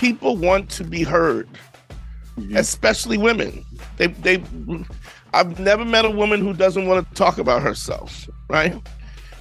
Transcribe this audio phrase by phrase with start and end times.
[0.00, 1.48] People want to be heard,
[2.38, 2.56] Mm-hmm.
[2.56, 3.64] especially women.
[3.98, 4.42] They they
[5.34, 8.74] I've never met a woman who doesn't want to talk about herself, right?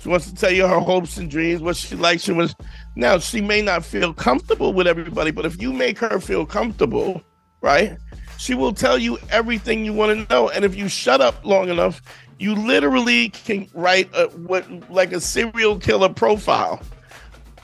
[0.02, 2.24] She wants to tell you her hopes and dreams, what she likes.
[2.24, 2.56] She was
[2.96, 7.22] now she may not feel comfortable with everybody, but if you make her feel comfortable,
[7.62, 7.96] right?
[8.38, 10.50] She will tell you everything you want to know.
[10.50, 12.02] And if you shut up long enough,
[12.40, 16.82] you literally can write a, what like a serial killer profile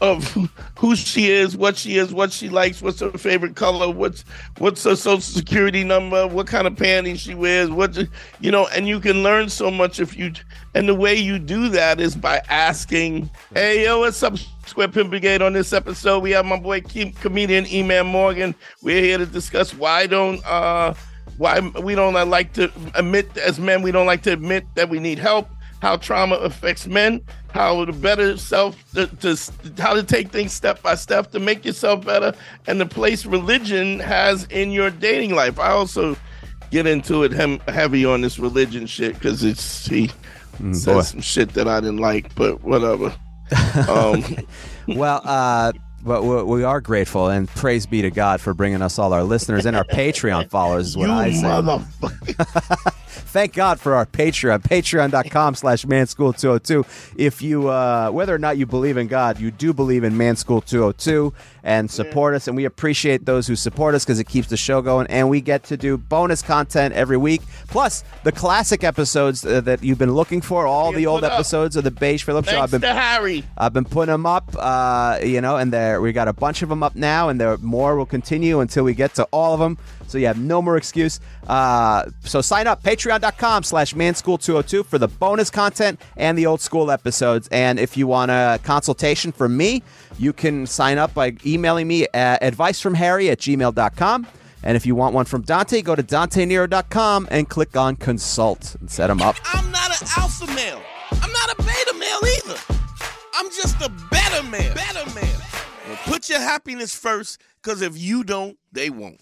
[0.02, 0.24] of
[0.78, 4.24] who she is, what she is, what she likes, what's her favorite color, what's
[4.58, 7.98] what's her social security number, what kind of panties she wears, what
[8.40, 10.32] you know, and you can learn so much if you
[10.74, 15.10] and the way you do that is by asking, "Hey, yo, what's up, Square Pimp
[15.10, 18.56] Brigade?" On this episode, we have my boy comedian Eman Morgan.
[18.82, 20.94] We're here to discuss why don't uh
[21.38, 25.00] why we don't like to admit as men we don't like to admit that we
[25.00, 25.50] need help
[25.86, 27.22] how trauma affects men,
[27.56, 29.38] how to better self, to, to
[29.82, 32.34] how to take things step by step to make yourself better,
[32.68, 35.58] and the place religion has in your dating life.
[35.58, 36.18] I also
[36.70, 40.12] get into it hem- heavy on this religion shit because it's he
[40.74, 41.02] says boy.
[41.02, 43.16] some shit that I didn't like, but whatever.
[43.88, 44.24] Um,
[44.88, 45.72] well, uh,
[46.06, 49.24] but we we are grateful and praise be to God for bringing us all our
[49.24, 51.42] listeners and our Patreon followers is what you I say.
[51.44, 52.94] motherfucker.
[53.08, 57.14] Thank God for our Patreon, patreon.com slash manschool202.
[57.18, 61.34] If you, uh, whether or not you believe in God, you do believe in Manschool202
[61.66, 62.48] and support us.
[62.48, 65.08] And we appreciate those who support us because it keeps the show going.
[65.08, 69.84] And we get to do bonus content every week, plus the classic episodes uh, that
[69.84, 71.34] you've been looking for, all Yeah, the old up.
[71.34, 72.62] episodes of the Beige Phillips Show.
[72.62, 73.44] I've been to Harry.
[73.58, 76.70] I've been putting them up, uh, you know, and there we got a bunch of
[76.70, 79.78] them up now, and there more will continue until we get to all of them.
[80.08, 81.20] So you have no more excuse.
[81.48, 86.92] Uh, so sign up patreon.com slash manschool202 for the bonus content and the old school
[86.92, 87.48] episodes.
[87.52, 89.82] And if you want a consultation from me,
[90.18, 94.28] you can sign up by emailing me at advicefromharry at gmail.com.
[94.64, 98.90] And if you want one from Dante, go to dantenero.com and click on consult and
[98.90, 99.36] set them up.
[99.54, 100.82] I'm not an alpha male.
[101.12, 102.60] I'm not a beta male either.
[103.36, 104.74] I'm just a better man.
[104.74, 105.40] Better man.
[105.88, 109.22] Well, put your happiness first, because if you don't, they won't.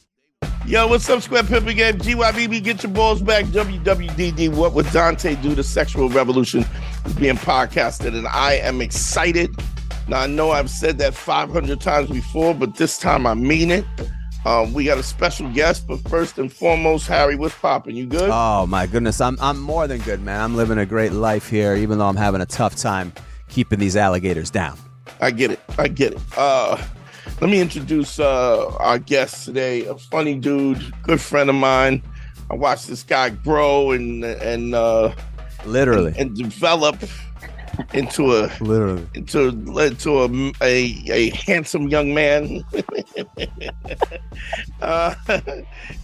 [0.65, 1.97] Yo, what's up, Square Pimp Game?
[1.97, 3.43] GYBB, get your balls back.
[3.47, 5.53] WWDD, what would Dante do?
[5.55, 6.63] The sexual revolution
[7.05, 9.53] is being podcasted, and I am excited.
[10.07, 13.85] Now, I know I've said that 500 times before, but this time I mean it.
[14.45, 17.95] Um, we got a special guest, but first and foremost, Harry, what's popping?
[17.95, 18.29] You good?
[18.31, 20.41] Oh my goodness, I'm I'm more than good, man.
[20.41, 23.13] I'm living a great life here, even though I'm having a tough time
[23.47, 24.77] keeping these alligators down.
[25.21, 25.61] I get it.
[25.77, 26.21] I get it.
[26.35, 26.81] Uh,
[27.39, 29.85] let me introduce uh, our guest today.
[29.85, 32.03] A funny dude, good friend of mine.
[32.51, 35.13] I watched this guy grow and and uh,
[35.65, 36.97] Literally, and develop
[37.93, 39.07] into a literally.
[39.15, 39.47] into
[39.79, 42.63] into a a, a handsome young man.
[44.81, 45.15] uh,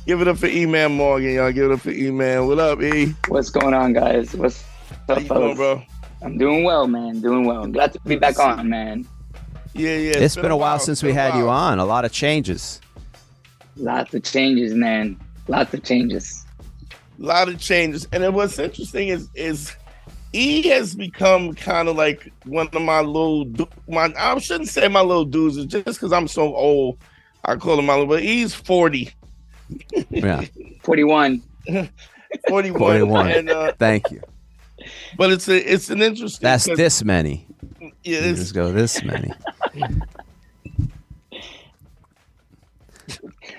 [0.05, 1.51] give it up for E Man Morgan, y'all.
[1.51, 2.47] Give it up for E Man.
[2.47, 3.13] What up, E?
[3.27, 4.35] What's going on, guys?
[4.35, 4.63] What's
[5.07, 5.83] How up, you doing, bro?
[6.21, 7.21] I'm doing well, man.
[7.21, 7.65] Doing well.
[7.67, 9.07] Glad to be back on, man.
[9.73, 10.17] Yeah, yeah.
[10.17, 11.79] it's been, a while since we been a had you on.
[11.79, 12.81] A lot of changes.
[13.77, 15.17] Lots of changes, man.
[15.47, 16.45] Lots of changes.
[16.91, 18.07] a lot of changes.
[18.11, 19.75] And then what's interesting is is
[20.33, 24.87] E has become kind of like one of my little du- my I shouldn't say
[24.87, 26.97] my little dudes it's just because I'm so old.
[27.45, 29.11] I call him my little but he's 40.
[30.09, 30.45] Yeah,
[30.83, 31.41] 41.
[32.47, 32.73] 41.
[32.79, 33.27] 41.
[33.31, 34.21] And, uh, thank you.
[35.17, 37.47] but it's a it's an interesting That's this many.
[38.03, 39.31] Yeah, You it's, just go this many.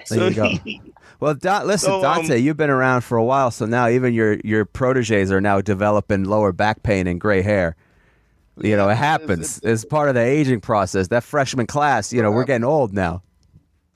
[0.08, 0.49] There you go.
[0.64, 0.81] he-
[1.20, 4.14] Well, Don, listen, So, um, Dante, you've been around for a while, so now even
[4.14, 7.76] your your proteges are now developing lower back pain and gray hair.
[8.56, 9.61] You know, it happens.
[9.62, 11.08] It's part of the aging process.
[11.08, 13.22] That freshman class, you know, we're getting old now.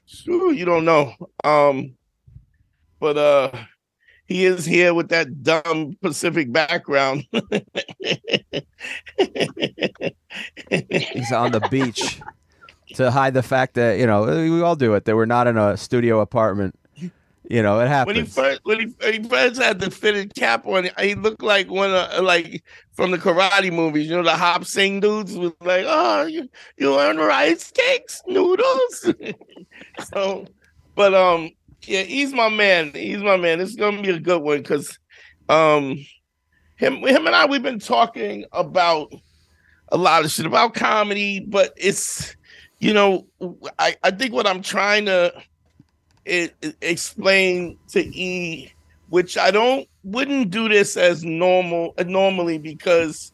[0.06, 1.14] Sure, you don't know.
[1.42, 1.96] Um,
[3.00, 3.50] but uh,
[4.26, 7.26] he is here with that dumb Pacific background.
[10.70, 12.20] He's on the beach
[12.94, 15.04] to hide the fact that you know we all do it.
[15.04, 16.78] That we're not in a studio apartment.
[17.48, 18.16] You know, it happens.
[18.16, 21.42] when he first when he, when he first had the fitted cap on, he looked
[21.42, 22.64] like one of like
[22.94, 24.08] from the karate movies.
[24.08, 26.48] You know, the hop sing dudes was like, "Oh, you
[26.78, 29.12] you want rice cakes, noodles."
[30.14, 30.46] so
[30.94, 31.50] but um,
[31.86, 32.92] yeah, he's my man.
[32.94, 33.58] He's my man.
[33.58, 34.98] This is gonna be a good one because
[35.48, 35.98] um,
[36.76, 39.12] him, him and I, we've been talking about
[39.88, 42.36] a lot of shit about comedy, but it's
[42.78, 43.26] you know,
[43.78, 45.32] I I think what I'm trying to
[46.24, 48.72] it, it explain to E,
[49.08, 53.32] which I don't wouldn't do this as normal normally because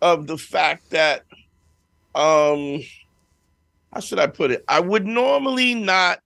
[0.00, 1.22] of the fact that
[2.14, 2.80] um
[3.92, 4.64] how should I put it?
[4.68, 6.20] I would normally not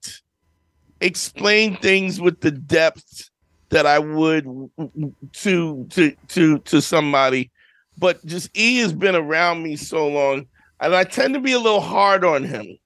[1.01, 3.29] explain things with the depth
[3.69, 4.45] that I would
[5.33, 7.51] to to to to somebody,
[7.97, 10.47] but just E has been around me so long,
[10.79, 12.77] and I tend to be a little hard on him.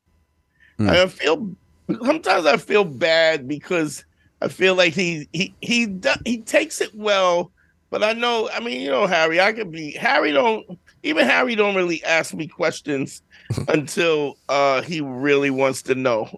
[0.78, 0.90] Hmm.
[0.90, 1.56] I feel
[2.04, 4.04] sometimes I feel bad because
[4.42, 7.52] I feel like he he he do- he takes it well,
[7.90, 10.66] but I know I mean you know Harry I could be Harry don't
[11.04, 13.22] even Harry don't really ask me questions
[13.68, 16.30] until uh he really wants to know.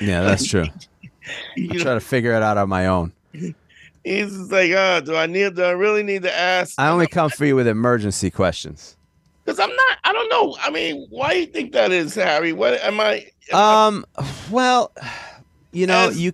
[0.00, 0.66] Yeah, that's true.
[1.56, 3.12] You I try to figure it out on my own.
[4.04, 6.74] he's just like, oh, do I need do I really need to ask?
[6.78, 8.95] I only come for you with emergency questions.
[9.46, 10.56] Because I'm not I don't know.
[10.60, 12.52] I mean, why do you think that is, Harry?
[12.52, 14.04] What am I, am I- Um,
[14.50, 14.92] well,
[15.72, 16.32] you know, you.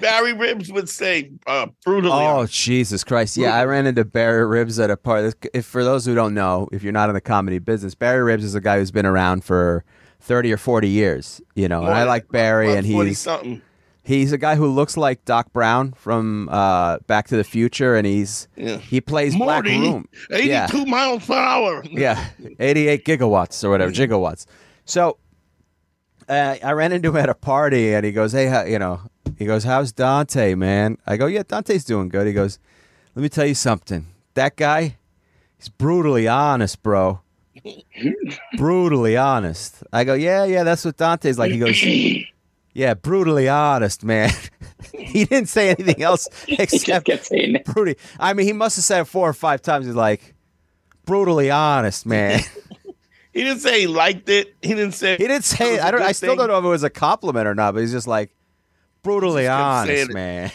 [0.00, 2.44] Barry Ribs would say uh brutally Oh.
[2.46, 3.36] Jesus Christ!
[3.36, 5.32] Yeah, I ran into Barry Ribs at a party.
[5.54, 8.42] If for those who don't know, if you're not in the comedy business, Barry Ribs
[8.42, 9.84] is a guy who's been around for
[10.18, 11.40] thirty or forty years.
[11.54, 13.62] You know, and I like Barry, and he's something.
[14.02, 18.06] He's a guy who looks like Doc Brown from uh, Back to the Future, and
[18.06, 18.78] he's Yeah.
[18.78, 20.08] he plays Black Room.
[20.30, 20.84] 82 Yeah.
[20.86, 21.82] miles per hour.
[21.90, 24.46] yeah, 88 gigawatts or whatever, gigawatts.
[24.84, 25.18] So
[26.28, 29.00] uh, I ran into him at a party and he goes, Hey, how, you know,
[29.38, 30.96] he goes, How's Dante, man?
[31.06, 32.26] I go, Yeah, Dante's doing good.
[32.26, 32.58] He goes,
[33.14, 34.06] Let me tell you something.
[34.34, 34.96] That guy,
[35.58, 37.20] he's brutally honest, bro.
[38.56, 39.82] brutally honest.
[39.92, 41.52] I go, Yeah, yeah, that's what Dante's like.
[41.52, 41.80] He goes,
[42.72, 44.30] Yeah, brutally honest, man.
[44.92, 47.64] he didn't say anything else except kept saying it.
[47.64, 47.96] brutally.
[48.18, 49.86] I mean, he must have said it four or five times.
[49.86, 50.34] He's like,
[51.04, 52.40] brutally honest, man.
[53.32, 54.56] He didn't say he liked it.
[54.60, 55.76] He didn't say He didn't say.
[55.76, 56.02] It I don't.
[56.02, 56.38] I still thing.
[56.38, 57.74] don't know if it was a compliment or not.
[57.74, 58.34] But he's just like
[59.02, 60.50] brutally just honest, man.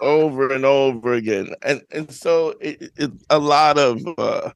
[0.00, 4.50] over and over again, and and so it, it, a lot of uh,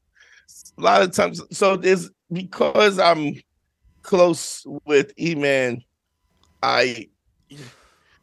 [0.79, 1.43] a lot of times.
[1.51, 3.35] So there's because I'm
[4.01, 5.85] close with E Man,
[6.63, 7.09] I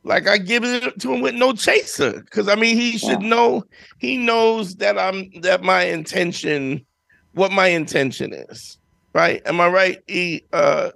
[0.04, 3.64] like I give it to him with no chaser because I mean he should know
[4.00, 6.86] he knows that I'm that my intention,
[7.34, 8.78] what my intention is.
[9.14, 9.42] Right?
[9.48, 9.98] Am I right?
[10.08, 10.92] E, uh,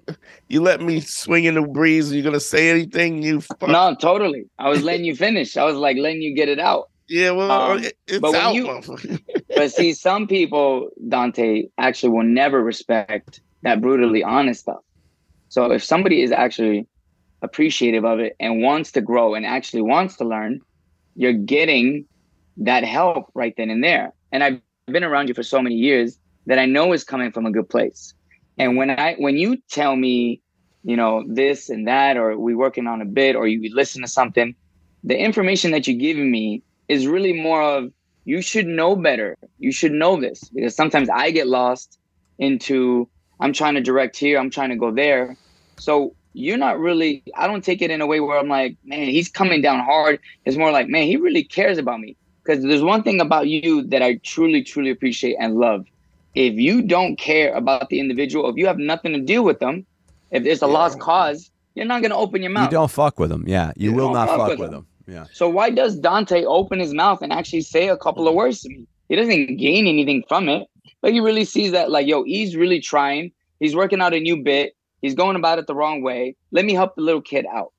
[0.47, 2.11] you let me swing in the breeze.
[2.11, 3.23] Are you gonna say anything?
[3.23, 3.63] You fuck?
[3.67, 4.43] No, totally.
[4.59, 5.57] I was letting you finish.
[5.57, 6.89] I was like letting you get it out.
[7.09, 8.53] Yeah, well, Um, it's but out.
[8.53, 8.69] you-
[9.55, 14.79] But see, some people, Dante, actually will never respect that brutally honest stuff.
[15.49, 16.87] So if somebody is actually
[17.43, 20.61] appreciative of it and wants to grow and actually wants to learn,
[21.15, 22.05] you're getting
[22.57, 24.13] that help right then and there.
[24.31, 26.17] And I've been around you for so many years
[26.47, 28.13] that I know is coming from a good place.
[28.57, 30.41] And when I when you tell me,
[30.83, 34.07] you know, this and that, or we working on a bit, or you listen to
[34.07, 34.55] something,
[35.03, 37.91] the information that you're giving me is really more of
[38.25, 39.37] you should know better.
[39.59, 41.99] You should know this because sometimes I get lost
[42.37, 45.35] into I'm trying to direct here, I'm trying to go there.
[45.77, 49.07] So you're not really I don't take it in a way where I'm like, man,
[49.07, 50.19] he's coming down hard.
[50.45, 52.15] It's more like, man, he really cares about me.
[52.43, 55.85] Because there's one thing about you that I truly, truly appreciate and love.
[56.35, 59.85] If you don't care about the individual, if you have nothing to do with them,
[60.31, 62.65] if there's a lost cause, you're not gonna open your mouth.
[62.65, 63.45] You don't fuck with them.
[63.47, 64.75] Yeah, you You will don't fuck fuck with with him.
[64.75, 64.87] him.
[65.07, 65.25] Yeah.
[65.31, 68.69] So why does Dante open his mouth and actually say a couple of words to
[68.69, 68.87] me?
[69.09, 70.67] He doesn't gain anything from it,
[71.01, 73.31] but he really sees that like, yo, he's really trying.
[73.59, 74.75] He's working out a new bit.
[75.03, 76.35] He's going about it the wrong way.
[76.51, 77.71] Let me help the little kid out.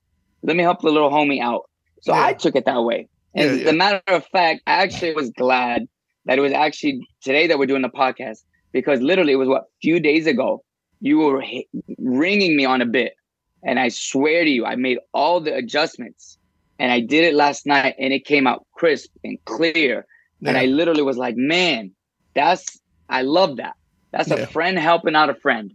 [0.42, 1.68] Let me help the little homie out.
[2.02, 2.22] So Yeah.
[2.26, 3.08] I took it that way.
[3.34, 3.70] And Yeah, as yeah.
[3.70, 5.88] a matter of fact, I actually was glad
[6.26, 9.64] that it was actually today that we're doing the podcast because literally it was what
[9.82, 10.62] few days ago
[11.00, 11.64] you were hi-
[11.98, 13.14] ringing me on a bit,
[13.62, 16.38] and I swear to you, I made all the adjustments,
[16.78, 20.06] and I did it last night, and it came out crisp and clear,
[20.46, 21.90] and I literally was like, man,
[22.34, 23.74] that's I love that.
[24.12, 25.72] That's a friend helping out a friend,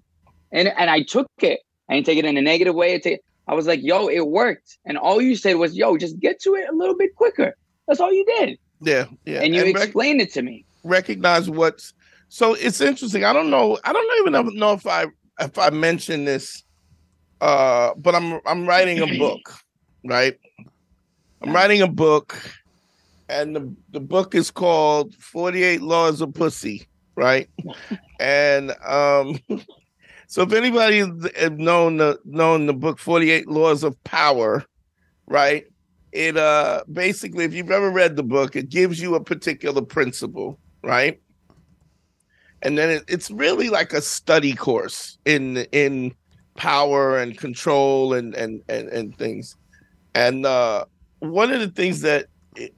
[0.52, 1.60] and and I took it.
[1.90, 2.96] I didn't take it in a negative way.
[2.96, 6.20] I take- I was like, yo, it worked, and all you said was, yo, just
[6.20, 7.56] get to it a little bit quicker.
[7.88, 9.42] That's all you did, yeah, yeah.
[9.42, 10.66] and you rec- explained it to me.
[10.84, 11.94] recognize what's
[12.28, 13.24] so it's interesting.
[13.24, 13.80] I don't know.
[13.84, 15.08] I don't even know- know if I
[15.40, 16.64] if I mentioned this,
[17.42, 19.52] uh, but I'm I'm writing a book,
[20.06, 20.38] right?
[21.42, 22.38] I'm writing a book,
[23.30, 27.50] and the the book is called Forty Eight Laws of Pussy, right?
[28.20, 29.40] and um,
[30.30, 34.64] so if anybody has known the known the book Forty Eight Laws of Power,
[35.26, 35.66] right?
[36.12, 40.60] It uh basically, if you've ever read the book, it gives you a particular principle,
[40.84, 41.20] right?
[42.62, 46.14] And then it, it's really like a study course in in
[46.56, 49.56] power and control and and and, and things.
[50.14, 50.86] And uh,
[51.22, 52.28] one of the things that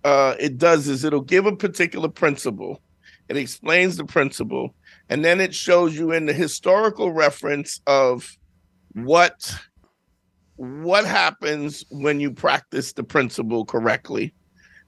[0.05, 2.81] uh, it does is it'll give a particular principle.
[3.27, 4.73] It explains the principle,
[5.11, 8.37] and then it shows you in the historical reference of
[8.93, 9.53] what
[10.55, 14.33] what happens when you practice the principle correctly.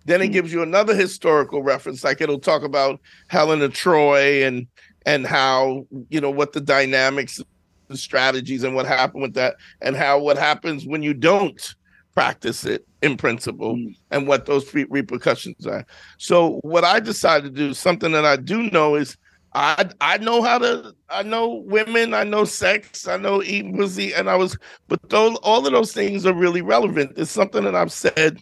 [0.05, 4.65] Then it gives you another historical reference, like it'll talk about Helen of Troy and
[5.05, 7.41] and how you know what the dynamics,
[7.89, 11.75] the strategies, and what happened with that, and how what happens when you don't
[12.15, 13.93] practice it in principle mm.
[14.11, 15.85] and what those repercussions are.
[16.17, 19.17] So what I decided to do, something that I do know is
[19.55, 24.13] I I know how to I know women, I know sex, I know eating pussy,
[24.13, 24.57] and I was
[24.87, 27.13] but those all of those things are really relevant.
[27.17, 28.39] It's something that I've said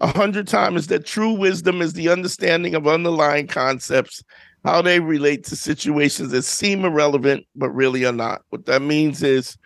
[0.00, 4.22] a hundred times that true wisdom is the understanding of underlying concepts,
[4.64, 8.42] how they relate to situations that seem irrelevant but really are not.
[8.50, 9.58] What that means is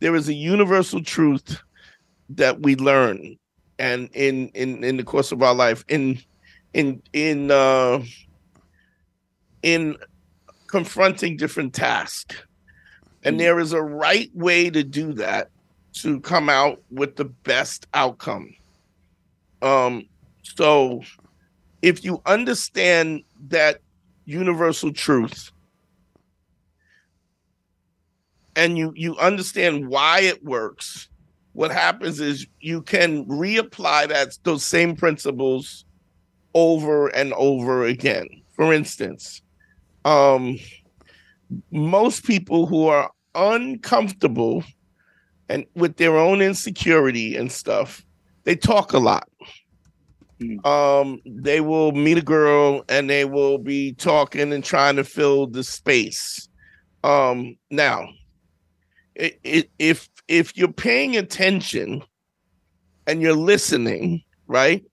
[0.00, 1.62] there is a universal truth
[2.30, 3.36] that we learn
[3.78, 6.18] and in in in the course of our life in
[6.74, 8.02] in in uh
[9.62, 9.96] in
[10.68, 12.36] confronting different tasks
[13.24, 13.38] and hmm.
[13.38, 15.50] there is a right way to do that
[15.92, 18.54] to come out with the best outcome
[19.62, 20.06] um
[20.42, 21.00] so
[21.82, 23.80] if you understand that
[24.24, 25.50] universal truth
[28.54, 31.08] and you you understand why it works
[31.56, 35.86] what happens is you can reapply that those same principles
[36.56, 38.26] over and over again.
[38.52, 39.40] For instance,
[40.06, 40.58] um,
[41.72, 44.64] most people who are uncomfortable
[45.48, 48.06] and with their own insecurity and stuff,
[48.44, 49.28] they talk a lot.
[50.40, 50.64] Hmm.
[50.64, 55.48] Um, they will meet a girl and they will be talking and trying to fill
[55.48, 56.48] the space.
[57.02, 58.08] Um, now,
[59.16, 62.02] it, it, if if you're paying attention
[63.06, 64.84] and you're listening, right?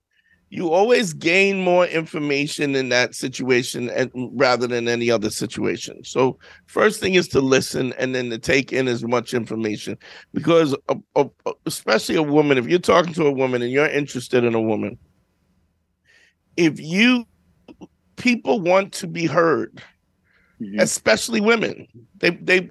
[0.54, 6.04] You always gain more information in that situation and rather than any other situation.
[6.04, 9.98] So first thing is to listen and then to take in as much information
[10.32, 11.28] because a, a,
[11.66, 15.00] especially a woman, if you're talking to a woman and you're interested in a woman,
[16.56, 17.26] if you
[18.18, 19.82] people want to be heard,
[20.62, 20.80] mm-hmm.
[20.80, 21.88] especially women,
[22.20, 22.70] they they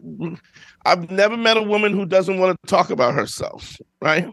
[0.84, 4.32] I've never met a woman who doesn't want to talk about herself, right?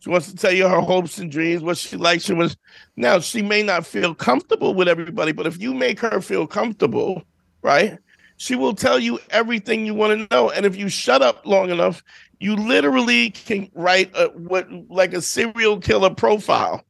[0.00, 2.24] She wants to tell you her hopes and dreams, what she likes.
[2.24, 2.56] She was
[2.96, 7.22] now she may not feel comfortable with everybody, but if you make her feel comfortable,
[7.62, 7.98] right?
[8.38, 10.50] She will tell you everything you want to know.
[10.50, 12.02] And if you shut up long enough,
[12.38, 16.82] you literally can write a, what like a serial killer profile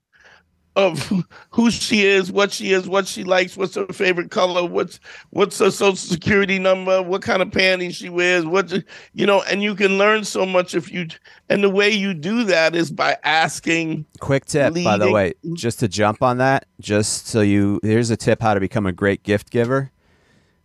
[0.76, 1.12] of
[1.50, 5.00] who she is, what she is, what she likes, what's her favorite color, what's
[5.30, 8.72] what's her social security number, what kind of panties she wears, what
[9.12, 11.08] you know, and you can learn so much if you
[11.48, 14.06] and the way you do that is by asking.
[14.20, 14.84] Quick tip, leading.
[14.84, 18.54] by the way, just to jump on that, just so you here's a tip how
[18.54, 19.90] to become a great gift giver.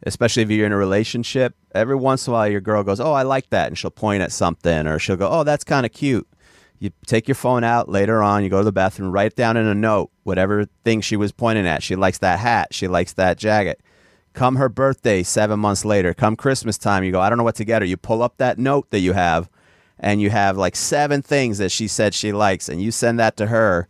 [0.04, 3.14] Especially if you're in a relationship, every once in a while your girl goes, "Oh,
[3.14, 5.94] I like that," and she'll point at something, or she'll go, "Oh, that's kind of
[5.94, 6.28] cute."
[6.80, 9.66] You take your phone out later on, you go to the bathroom, write down in
[9.66, 11.84] a note whatever thing she was pointing at.
[11.84, 13.82] She likes that hat, she likes that jacket.
[14.34, 17.56] Come her birthday, seven months later, come Christmas time, you go, I don't know what
[17.56, 17.86] to get her.
[17.86, 19.50] You pull up that note that you have,
[20.00, 23.38] and you have like seven things that she said she likes, and you send that
[23.38, 23.88] to her.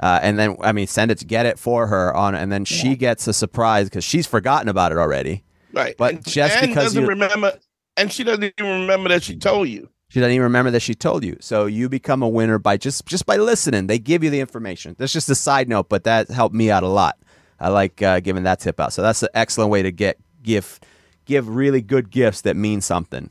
[0.00, 2.64] Uh, and then, I mean, send it to get it for her on, and then
[2.64, 5.42] she gets a surprise because she's forgotten about it already.
[5.72, 5.96] Right.
[5.98, 7.58] But and, just and because doesn't you remember,
[7.96, 9.88] and she doesn't even remember that she told you.
[10.10, 11.36] She doesn't even remember that she told you.
[11.40, 13.86] So you become a winner by just just by listening.
[13.88, 14.96] They give you the information.
[14.98, 17.18] That's just a side note, but that helped me out a lot.
[17.60, 18.92] I like uh, giving that tip out.
[18.92, 20.80] So that's an excellent way to get give
[21.26, 23.28] give really good gifts that mean something.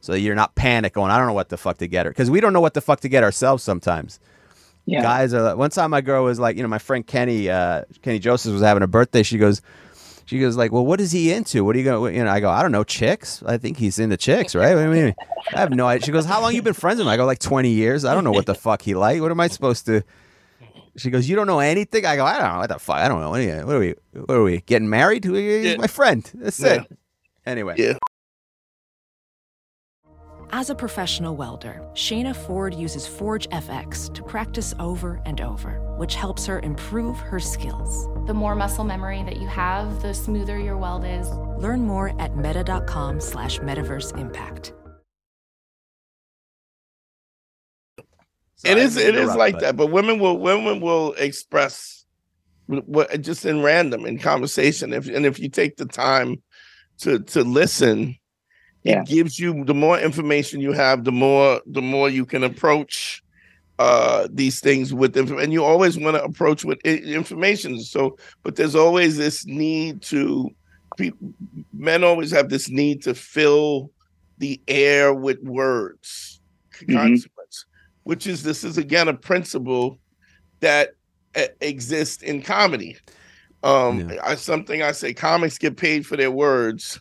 [0.00, 2.30] So you're not panic going, I don't know what the fuck to get her because
[2.30, 4.20] we don't know what the fuck to get ourselves sometimes.
[4.84, 5.02] Yeah.
[5.02, 5.42] Guys are.
[5.42, 8.52] like, One time, my girl was like, you know, my friend Kenny uh, Kenny Joseph
[8.52, 9.22] was having a birthday.
[9.22, 9.62] She goes,
[10.26, 11.64] she goes like, "Well, what is he into?
[11.64, 13.42] What are you going?" To, you know, I go, "I don't know, chicks.
[13.44, 15.14] I think he's into chicks, right?" I mean,
[15.54, 16.06] I have no idea.
[16.06, 18.04] She goes, "How long you been friends with him?" I go, "Like twenty years.
[18.04, 19.20] I don't know what the fuck he like.
[19.20, 20.02] What am I supposed to?"
[20.96, 22.96] She goes, "You don't know anything." I go, "I don't know what the fuck.
[22.96, 23.30] I don't know.
[23.30, 23.94] What are, you, what are we?
[24.12, 25.24] What are we getting married?
[25.24, 25.36] Who?
[25.36, 25.76] Yeah.
[25.76, 26.28] My friend.
[26.34, 26.82] That's yeah.
[26.82, 26.98] it."
[27.46, 27.74] Anyway.
[27.78, 27.98] Yeah.
[30.54, 36.14] As a professional welder, Shayna Ford uses Forge FX to practice over and over, which
[36.14, 38.06] helps her improve her skills.
[38.26, 41.28] The more muscle memory that you have, the smoother your weld is.
[41.58, 44.72] Learn more at meta.com slash metaverse impact.
[48.64, 52.04] it is it is like that, but women will women will express
[52.66, 54.92] what just in random in conversation.
[54.92, 56.40] If and if you take the time
[56.98, 58.16] to to listen,
[58.84, 59.00] Yeah.
[59.00, 63.20] it gives you the more information you have, the more the more you can approach
[63.82, 68.54] uh these things with them, and you always want to approach with information so but
[68.56, 70.48] there's always this need to
[70.98, 71.18] pe-
[71.72, 73.90] men always have this need to fill
[74.38, 76.40] the air with words
[76.82, 76.96] Mhm.
[76.98, 77.56] consequence
[78.04, 79.98] which is this is again a principle
[80.60, 80.90] that
[81.34, 82.96] uh, exists in comedy
[83.62, 84.20] um Yeah.
[84.30, 87.00] I, something i say comics get paid for their words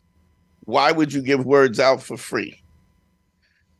[0.65, 2.60] why would you give words out for free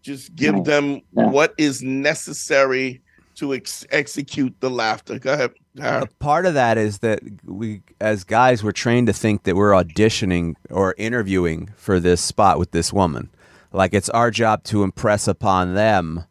[0.02, 0.66] just give Right.
[0.66, 1.28] them Yeah.
[1.28, 3.02] what is necessary
[3.36, 6.20] to ex- execute the laughter go ahead A Harold.
[6.20, 10.56] part of that is that we, as guys, we're trained to think that we're auditioning
[10.70, 13.30] or interviewing for this spot with this woman.
[13.72, 16.26] Like it's our job to impress upon them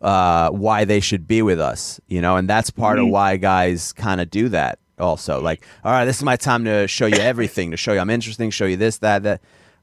[0.00, 3.92] uh, why they should be with us, you know, and that's part of why guys
[3.92, 4.78] kind of do that.
[4.98, 7.98] Also, like, all right, this is my time to show you everything, to show you
[8.00, 9.40] I'm interesting, show you this, that, that,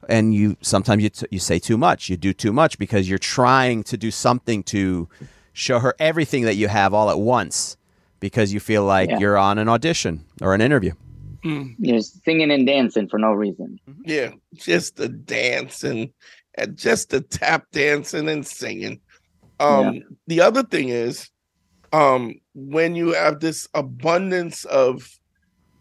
[0.08, 3.18] and you sometimes you t- you say too much, you do too much because you're
[3.18, 5.08] trying to do something to
[5.52, 7.76] show her everything that you have all at once
[8.20, 9.18] because you feel like Yeah.
[9.18, 10.92] you're on an audition or an interview.
[11.44, 13.78] You're singing and dancing for no reason.
[14.04, 16.12] yeah just the dancing
[16.56, 19.00] and just the tap dancing and singing
[19.60, 21.30] um the other thing is
[21.92, 25.08] um when you have this abundance of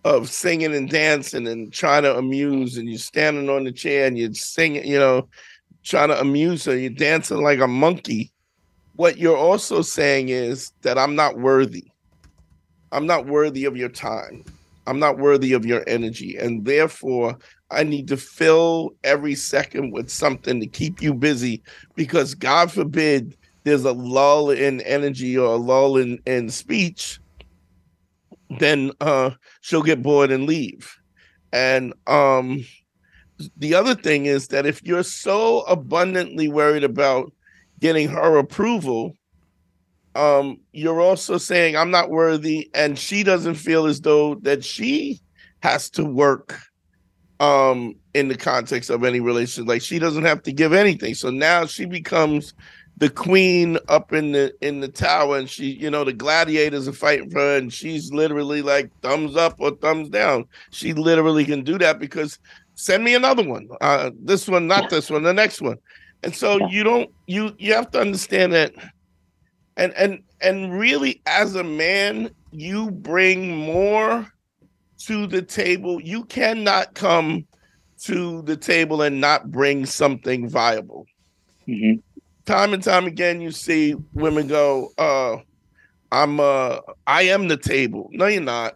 [0.06, 4.20] of singing and dancing and trying to amuse and you're standing on the chair and
[4.20, 5.28] you're singing you know
[5.84, 8.32] trying to amuse her you're dancing like a monkey.
[8.96, 11.86] What you're also saying is that i'm not worthy.
[12.92, 14.46] I'm not worthy of your time.
[14.88, 16.38] I'm not worthy of your energy.
[16.38, 17.38] And therefore
[17.72, 21.64] i need to fill every second with something to keep you busy
[21.96, 27.20] because god forbid there's a lull in energy or a lull in, in speech
[28.60, 29.32] then uh
[29.62, 30.96] she'll get bored and leave.
[31.52, 32.66] And um
[33.58, 37.32] the other thing is that if you're so abundantly worried about
[37.80, 39.14] getting her approval
[40.16, 45.20] um you're also saying i'm not worthy and she doesn't feel as though that she
[45.62, 46.58] has to work
[47.42, 51.14] um in the context of any relationship like she doesn't have to give anything.
[51.14, 52.54] So now she becomes
[52.98, 56.94] the queen up in the in the tower and she you know the gladiators are
[56.94, 60.46] fighting for her and she's literally like thumbs up or thumbs down.
[60.72, 62.40] She literally can do that because
[62.76, 65.78] send me another one uh this one not this one the next one.
[66.24, 68.74] And so you don't you you have to understand that
[69.76, 74.26] and and and really as a man you bring more
[75.00, 76.00] to the table.
[76.02, 77.46] You cannot come
[78.04, 81.06] to the table and not bring something viable.
[81.66, 81.96] Hmm
[82.46, 85.38] time and time again you see women go uh
[86.12, 86.78] i'm uh
[87.08, 88.10] i am the table.
[88.12, 88.76] No you're not.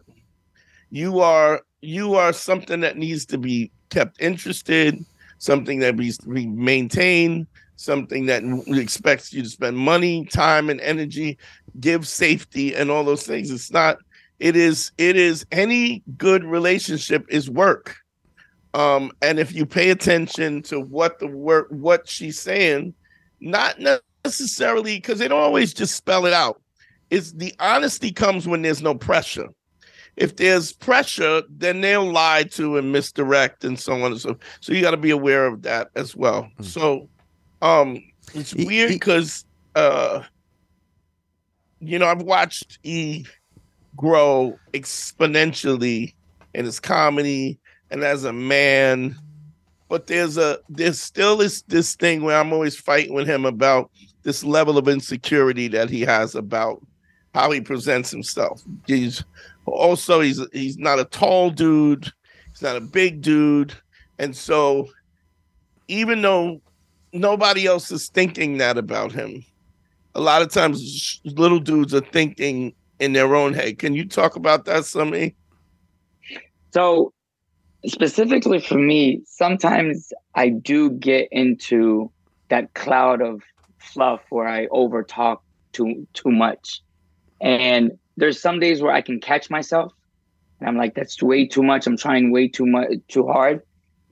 [0.92, 5.04] You are you are something that needs to be kept interested
[5.38, 10.82] something that needs to be maintained something that expects you to spend money time and
[10.82, 11.38] energy
[11.80, 13.50] give safety and all those things.
[13.50, 13.98] It's not
[14.40, 17.96] it is it is any good relationship is work.
[18.74, 22.94] Um and if you pay attention to what the work what she's saying
[23.42, 23.80] not
[24.26, 26.62] necessarily because they don't always just spell it out.
[27.10, 29.48] It's the honesty comes when there's no pressure.
[30.16, 34.38] If there's pressure, then they'll lie to and misdirect and so on and so.
[34.60, 36.50] So you got to be aware of that as well.
[36.62, 37.10] So,
[37.62, 40.24] um, it's E- weird because, uh,
[41.80, 43.26] you know, I've watched E
[43.96, 46.14] grow exponentially
[46.54, 49.16] in his comedy and as a man
[49.90, 53.92] but there's a there's still this this thing where I'm always fighting with him about
[54.24, 56.82] this level of insecurity that he has about
[57.34, 58.64] how he presents himself.
[58.88, 59.24] He's
[59.66, 62.12] also he's he's not a tall dude,
[62.52, 63.74] he's not a big dude,
[64.20, 64.88] and so
[65.88, 66.62] even though
[67.12, 69.44] nobody else is thinking that about him,
[70.14, 73.80] a lot of times little dudes are thinking in their own head.
[73.80, 75.36] Can you talk about that, Sami?
[76.74, 77.12] So,
[77.86, 82.12] specifically for me, sometimes I do get into
[82.50, 83.42] that cloud of
[83.78, 85.40] fluff where I overtalk
[85.72, 86.82] too too much,
[87.40, 89.94] and there's some days where I can catch myself,
[90.60, 91.88] and I'm like, "That's way too much.
[91.88, 93.62] I'm trying way too much, too hard,"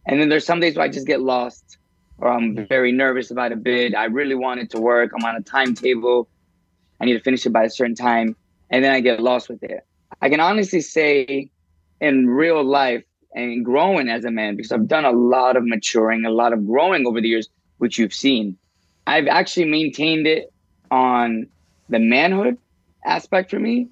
[0.06, 1.78] and then there's some days where I just get lost,
[2.20, 2.66] or I'm mm-hmm.
[2.66, 3.96] very nervous about a bid.
[3.96, 5.12] I really want it to work.
[5.14, 6.30] I'm on a timetable.
[7.00, 8.36] I need to finish it by a certain time,
[8.70, 9.86] and then I get lost with it.
[10.22, 11.50] I can honestly say
[12.00, 13.04] in real life
[13.34, 16.66] and growing as a man because I've done a lot of maturing, a lot of
[16.66, 18.58] growing over the years, which you've seen.
[19.06, 20.52] I've actually maintained it
[20.92, 21.48] on
[21.90, 22.58] the manhood
[23.06, 23.88] aspect for me,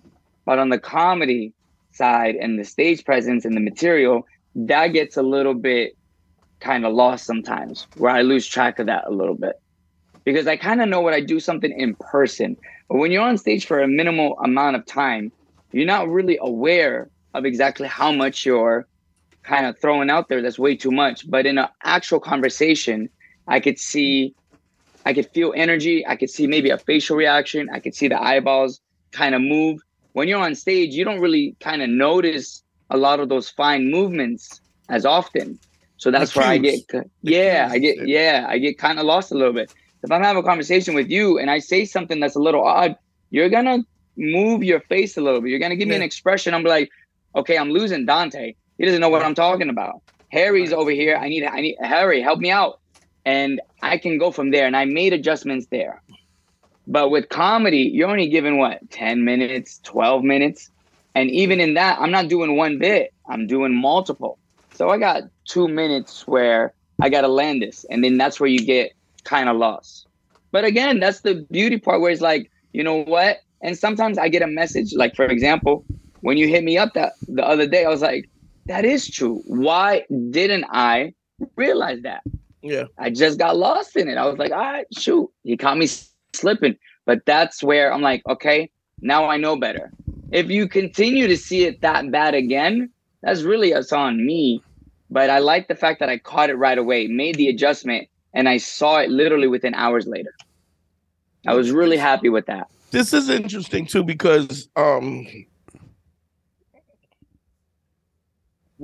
[0.45, 1.53] but on the comedy
[1.91, 5.95] side and the stage presence and the material, that gets a little bit
[6.59, 9.59] kind of lost sometimes, where I lose track of that a little bit.
[10.23, 12.57] Because I kind of know what I do something in person.
[12.89, 15.31] But when you're on stage for a minimal amount of time,
[15.71, 18.87] you're not really aware of exactly how much you're
[19.45, 21.29] kind of throwing out there that's way too much.
[21.29, 23.09] But in an actual conversation,
[23.47, 24.35] I could see,
[25.05, 26.05] I could feel energy.
[26.05, 27.69] I could see maybe a facial reaction.
[27.71, 28.81] I could see the eyeballs
[29.11, 29.79] kind of move.
[30.13, 33.91] When you're on stage, you don't really kind of notice a lot of those fine
[33.91, 35.59] movements as often.
[35.97, 36.81] So that's where I get,
[37.21, 39.73] yeah, I get, yeah, I get kind of lost a little bit.
[40.03, 42.95] If I'm having a conversation with you and I say something that's a little odd,
[43.31, 43.79] you're gonna
[44.17, 45.49] move your face a little bit.
[45.49, 45.93] You're gonna give yeah.
[45.93, 46.53] me an expression.
[46.53, 46.89] I'm like,
[47.35, 48.53] okay, I'm losing Dante.
[48.77, 50.01] He doesn't know what I'm talking about.
[50.29, 51.15] Harry's over here.
[51.15, 52.79] I need, I need Harry, help me out.
[53.25, 54.67] And I can go from there.
[54.67, 56.01] And I made adjustments there.
[56.87, 60.69] But with comedy, you're only given what, 10 minutes, 12 minutes.
[61.15, 64.37] And even in that, I'm not doing one bit, I'm doing multiple.
[64.73, 67.85] So I got two minutes where I got to land this.
[67.89, 68.91] And then that's where you get
[69.23, 70.07] kind of lost.
[70.51, 73.39] But again, that's the beauty part where it's like, you know what?
[73.61, 75.85] And sometimes I get a message, like, for example,
[76.21, 78.29] when you hit me up that the other day, I was like,
[78.65, 79.41] that is true.
[79.45, 81.13] Why didn't I
[81.55, 82.23] realize that?
[82.61, 82.85] Yeah.
[82.97, 84.17] I just got lost in it.
[84.17, 85.29] I was like, all right, shoot.
[85.43, 85.87] He caught me
[86.33, 86.75] slipping.
[87.05, 89.91] But that's where I'm like, okay, now I know better.
[90.31, 92.89] If you continue to see it that bad again,
[93.21, 94.63] that's really it's on me.
[95.11, 98.49] But I like the fact that I caught it right away, made the adjustment, and
[98.49, 100.33] I saw it literally within hours later.
[101.47, 102.67] I was really happy with that.
[102.89, 105.27] This is interesting too because um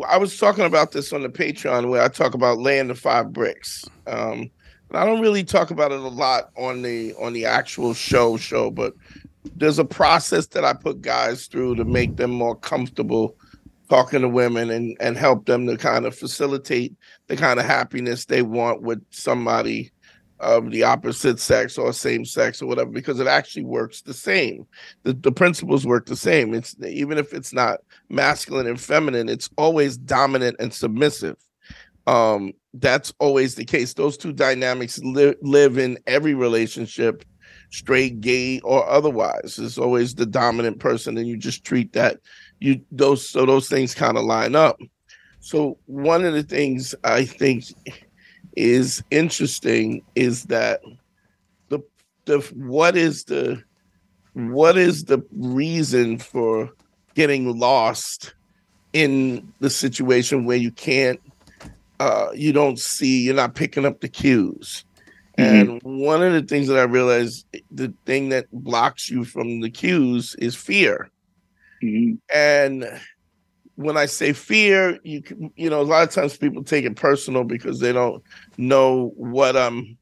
[0.07, 3.33] I was talking about this on the Patreon where I talk about laying the five
[3.33, 3.83] bricks.
[4.07, 4.49] Um,
[4.89, 8.37] and I don't really talk about it a lot on the on the actual show
[8.37, 8.93] show, but
[9.55, 13.35] there's a process that I put guys through to make them more comfortable
[13.89, 16.93] talking to women and and help them to kind of facilitate
[17.27, 19.91] the kind of happiness they want with somebody
[20.41, 24.65] of the opposite sex or same sex or whatever because it actually works the same.
[25.03, 26.53] The, the principles work the same.
[26.53, 31.37] It's even if it's not masculine and feminine it's always dominant and submissive.
[32.07, 33.93] Um that's always the case.
[33.93, 37.23] Those two dynamics li- live in every relationship
[37.69, 39.59] straight gay or otherwise.
[39.59, 42.17] It's always the dominant person and you just treat that
[42.59, 44.79] you those so those things kind of line up.
[45.39, 47.65] So one of the things i think
[48.55, 50.81] is interesting is that
[51.69, 51.79] the
[52.25, 53.61] the what is the
[54.33, 56.69] what is the reason for
[57.15, 58.33] getting lost
[58.93, 61.19] in the situation where you can't
[61.99, 64.85] uh you don't see you're not picking up the cues
[65.37, 65.71] mm-hmm.
[65.71, 69.69] and one of the things that i realized the thing that blocks you from the
[69.69, 71.09] cues is fear
[71.83, 72.15] mm-hmm.
[72.33, 72.85] and
[73.81, 75.23] when I say fear, you
[75.55, 78.23] you know, a lot of times people take it personal because they don't
[78.57, 79.97] know what I'm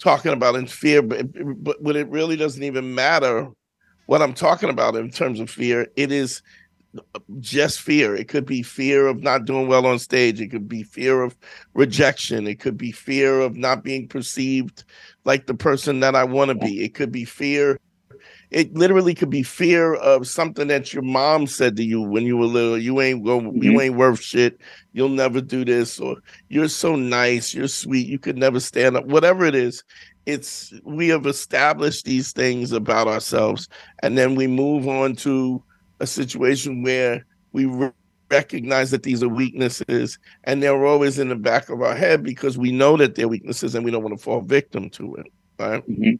[0.00, 1.02] talking about in fear.
[1.02, 1.26] But
[1.62, 3.48] but when it really doesn't even matter
[4.06, 6.42] what I'm talking about in terms of fear, it is
[6.96, 8.16] uh, just fear.
[8.16, 10.40] It could be fear of not doing well on stage.
[10.40, 11.36] It could be fear of
[11.74, 12.46] rejection.
[12.46, 14.84] It could be fear of not being perceived
[15.24, 16.82] like the person that I want to be.
[16.82, 17.78] It could be fear
[18.50, 22.36] it literally could be fear of something that your mom said to you when you
[22.36, 22.76] were little.
[22.76, 23.62] You ain't go, mm-hmm.
[23.62, 24.60] you ain't worth shit.
[24.92, 26.16] You'll never do this, or
[26.48, 29.06] you're so nice, you're sweet, you could never stand up.
[29.06, 29.84] Whatever it is,
[30.26, 33.68] it's we have established these things about ourselves,
[34.02, 35.62] and then we move on to
[36.00, 37.92] a situation where we re-
[38.30, 42.58] recognize that these are weaknesses, and they're always in the back of our head because
[42.58, 45.26] we know that they're weaknesses, and we don't want to fall victim to it.
[45.58, 45.86] Right.
[45.88, 46.14] Mm-hmm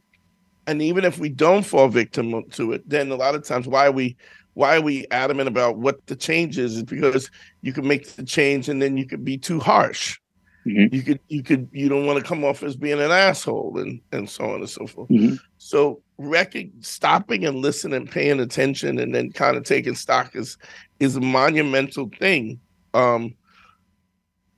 [0.71, 3.89] and even if we don't fall victim to it, then a lot of times why
[3.89, 4.15] we
[4.53, 7.29] why are we adamant about what the change is is because
[7.61, 10.17] you can make the change and then you could be too harsh.
[10.65, 10.95] Mm-hmm.
[10.95, 13.99] You could you could you don't want to come off as being an asshole and
[14.13, 15.09] and so on and so forth.
[15.09, 15.35] Mm-hmm.
[15.57, 20.57] So rec- stopping and listening, paying attention, and then kind of taking stock is
[21.01, 22.61] is a monumental thing.
[22.93, 23.35] Um,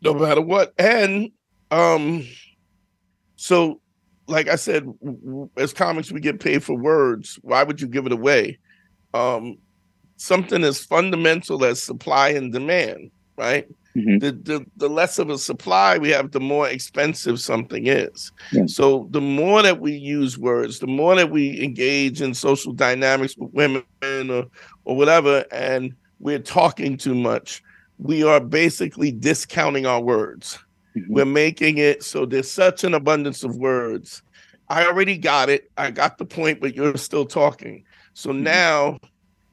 [0.01, 1.31] no matter what, and
[1.71, 2.27] um,
[3.35, 3.79] so
[4.27, 4.87] like I said,
[5.57, 7.39] as comics, we get paid for words.
[7.41, 8.59] Why would you give it away?
[9.13, 9.57] Um,
[10.17, 13.67] something as fundamental as supply and demand, right?
[13.95, 14.19] Mm-hmm.
[14.19, 18.31] The, the the less of a supply we have, the more expensive something is.
[18.51, 18.65] Yeah.
[18.65, 23.35] So the more that we use words, the more that we engage in social dynamics
[23.37, 23.83] with women
[24.31, 24.45] or
[24.85, 27.61] or whatever, and we're talking too much,
[27.99, 30.57] we are basically discounting our words.
[30.95, 31.13] Mm-hmm.
[31.13, 34.21] We're making it so there's such an abundance of words.
[34.69, 35.71] I already got it.
[35.77, 37.83] I got the point, but you're still talking.
[38.13, 38.99] So now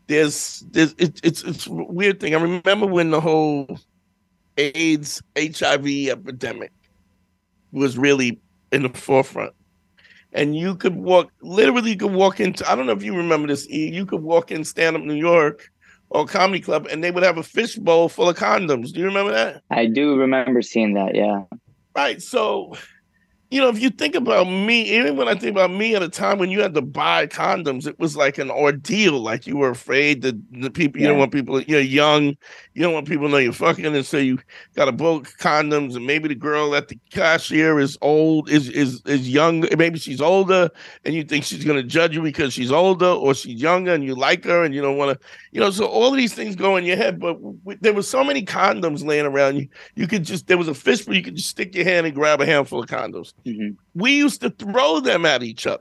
[0.06, 2.34] there's there's it, it's it's weird thing.
[2.34, 3.78] I remember when the whole
[4.56, 6.72] AIDS HIV epidemic
[7.72, 8.40] was really
[8.72, 9.54] in the forefront.
[10.32, 13.48] And you could walk literally you could walk into I don't know if you remember
[13.48, 15.70] this, you could walk in stand up New York
[16.10, 18.92] or comedy club and they would have a fishbowl full of condoms.
[18.92, 19.62] Do you remember that?
[19.70, 21.42] I do remember seeing that, yeah.
[21.94, 22.20] Right.
[22.20, 22.76] So
[23.50, 26.08] you know, if you think about me, even when I think about me at a
[26.08, 29.18] time when you had to buy condoms, it was like an ordeal.
[29.20, 31.10] Like you were afraid that the people, you Yeah.
[31.10, 32.36] don't want people, you're young,
[32.74, 34.38] you don't want people to know you're fucking, and so you
[34.76, 39.02] got to book condoms, and maybe the girl at the cashier is old, is is
[39.06, 40.70] is young, maybe she's older,
[41.04, 44.14] and you think she's gonna judge you because she's older, or she's younger, and you
[44.14, 45.70] like her, and you don't want to, you know.
[45.72, 48.44] So all of these things go in your head, but w- there was so many
[48.44, 49.56] condoms laying around.
[49.56, 52.06] You you could just there was a fish, but you could just stick your hand
[52.06, 53.76] and grab a handful of condoms Mhm.
[53.94, 55.80] we used to throw them at each other.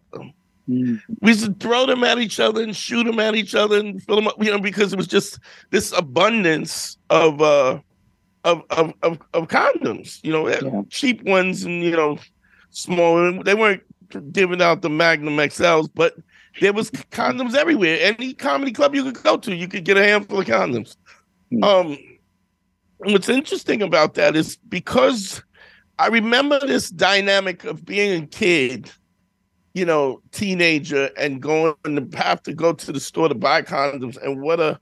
[0.70, 1.02] Mm.
[1.22, 4.02] We used to throw them at each other and shoot them at each other and
[4.04, 5.40] fill them up, you know, because it was just
[5.72, 7.80] this abundance of uh
[8.44, 10.84] of of of, of condoms, you know, Yeah.
[10.90, 12.20] cheap ones and you know,
[12.70, 13.42] small.
[13.44, 13.82] They weren't
[14.32, 16.16] giving out the Magnum XLs, but
[16.62, 17.98] there was condoms everywhere.
[18.02, 20.96] Any comedy club you could go to, you could get a handful of condoms.
[21.52, 21.64] Hmm.
[21.64, 21.98] Um,
[22.98, 25.42] what's interesting about that is because
[26.00, 28.90] I remember this dynamic of being a kid,
[29.74, 34.18] you know, teenager, and going to have to go to the store to buy condoms,
[34.24, 34.80] and what a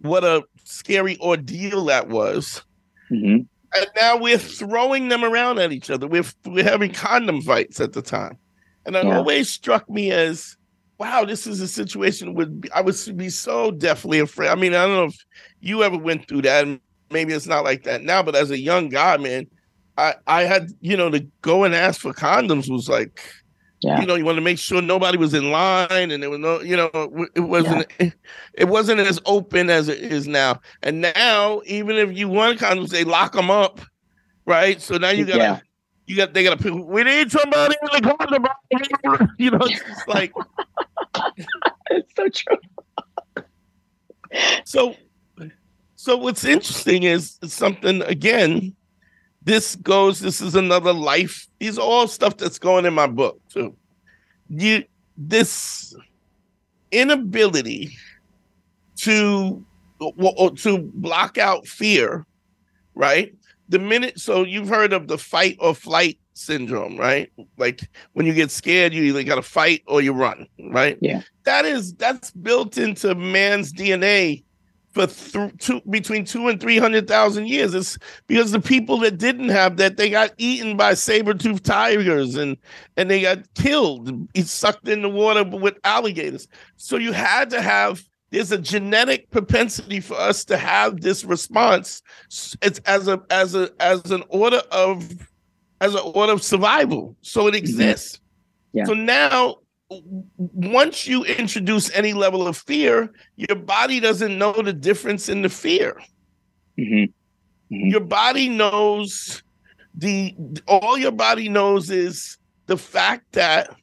[0.00, 2.62] what a scary ordeal that was.
[3.10, 3.46] Mhm.
[3.74, 6.06] And now we're throwing them around at each other.
[6.06, 8.38] We're we're having condom fights at the time,
[8.86, 9.16] and it Yeah.
[9.18, 10.56] always struck me as,
[10.98, 14.48] wow, this is a situation would I would be so definitely afraid.
[14.50, 15.24] I mean, I don't know if
[15.60, 16.68] you ever went through that.
[17.10, 19.46] Maybe it's not like that now, but as a young guy, man,
[20.02, 23.20] I I had you know to go and ask for condoms was like
[23.82, 24.00] Yeah.
[24.00, 26.60] you know you want to make sure nobody was in line and there was no
[26.60, 26.90] you know
[27.34, 27.86] it wasn't
[28.62, 32.90] it wasn't as open as it is now and now even if you want condoms
[32.90, 33.80] they lock them up
[34.46, 35.60] right so now you gotta Yeah.
[36.06, 39.82] you got they gotta pick, we need somebody in the condom box." you know it's
[39.84, 40.32] just like
[41.90, 42.58] It's so true.
[44.64, 44.94] so
[45.96, 48.74] so what's interesting is something again
[49.44, 51.46] this goes this is another life.
[51.58, 53.76] These are all stuff that's going in my book too.
[54.48, 54.84] You
[55.16, 55.94] this
[56.90, 57.96] inability
[58.98, 59.64] to
[60.56, 62.26] to block out fear
[62.94, 63.34] right?
[63.68, 67.30] The minute so you've heard of the fight or flight syndrome right?
[67.56, 67.80] Like
[68.12, 70.98] when you get scared you either got to fight or you run right?
[71.00, 71.22] Yeah.
[71.44, 74.42] that is that's built into man's dna
[74.92, 77.74] for th- two, between two and three hundred thousand years.
[77.74, 82.56] It's because the people that didn't have that they got eaten by saber-toothed tigers and
[82.96, 84.28] and they got killed.
[84.34, 86.48] It's sucked in the water with alligators.
[86.76, 88.02] So you had to have.
[88.30, 92.00] There's a genetic propensity for us to have this response.
[92.62, 95.28] It's as a as a as an order of
[95.82, 97.14] as an order of survival.
[97.20, 97.58] So it mm-hmm.
[97.58, 98.20] exists.
[98.72, 98.84] Yeah.
[98.84, 99.58] So now
[100.36, 105.48] once you introduce any level of fear, your body doesn't know the difference in the
[105.48, 106.00] fear.
[106.78, 107.04] hmm
[107.70, 109.42] Your body knows
[109.94, 110.34] the
[110.66, 113.74] all your body knows is the fact that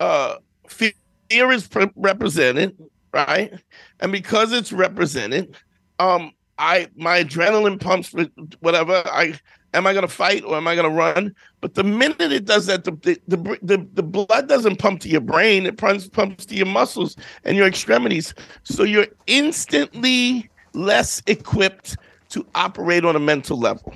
[0.00, 0.36] uh
[0.68, 0.94] fe-
[1.30, 2.76] fear is pre- represented,
[3.12, 3.52] right?
[4.00, 5.56] And because it's represented,
[5.98, 8.30] um I my adrenaline pumps with
[8.60, 9.38] whatever I
[9.74, 11.34] am I gonna fight or am I gonna run?
[11.60, 15.08] But the minute it does that, the the the, the, the blood doesn't pump to
[15.08, 18.34] your brain; it pumps pumps to your muscles and your extremities.
[18.64, 21.96] So you're instantly less equipped
[22.30, 23.94] to operate on a mental level.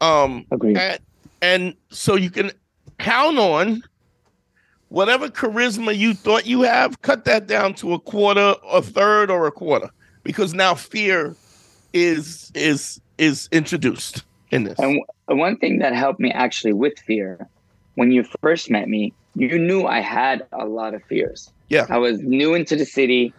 [0.00, 0.76] Um, Agreed.
[0.76, 1.00] and,
[1.42, 2.50] and so you can
[2.98, 3.82] count on
[4.88, 9.46] whatever charisma you thought you have, cut that down to a quarter, a third, or
[9.46, 9.90] a quarter,
[10.22, 11.34] because now fear
[11.92, 14.78] is is is introduced in this.
[14.78, 17.48] And w- one thing that helped me actually with fear,
[17.94, 21.50] when you first met me, you knew I had a lot of fears.
[21.68, 21.86] Yeah.
[21.88, 23.34] I was new into the city.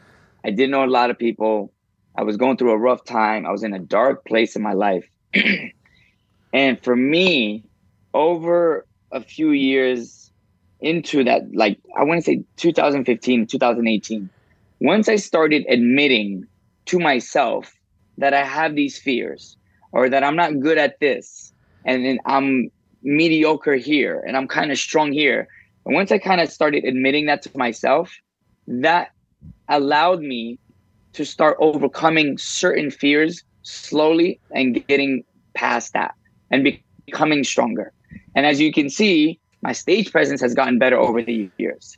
[0.46, 1.72] I didn't know a lot of people.
[2.16, 3.46] I was going through a rough time.
[3.46, 5.08] I was in a dark place in my life.
[6.54, 7.64] and for me,
[8.14, 10.32] over a few years
[10.80, 14.30] into that, like I want to say 2015, 2018,
[14.80, 16.46] once I started admitting
[16.86, 17.74] to myself
[18.18, 19.58] that I have these fears
[19.98, 21.52] or that I'm not good at this
[21.84, 22.70] and then I'm
[23.02, 25.48] mediocre here and I'm kind of strong here.
[25.86, 28.14] And once I kind of started admitting that to myself,
[28.68, 29.10] that
[29.70, 30.60] allowed me
[31.14, 35.24] to start overcoming certain fears slowly and getting
[35.56, 36.14] past that
[36.52, 36.64] and
[37.08, 37.92] becoming stronger.
[38.36, 41.98] And as you can see, My stage presence has gotten better over the years.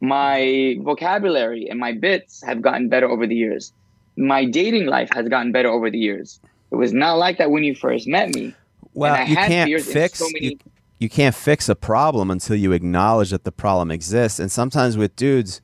[0.00, 3.72] My vocabulary and my bits have gotten better over the years.
[4.16, 6.40] My dating life has gotten better over the years.
[6.70, 8.54] It was not like that when you first met me.
[8.94, 10.58] Well, you can't fix so many- you,
[10.98, 14.38] you can't fix a problem until you acknowledge that the problem exists.
[14.38, 15.60] And sometimes with dudes,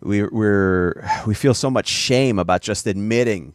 [0.00, 3.54] we we're we feel so much shame about just admitting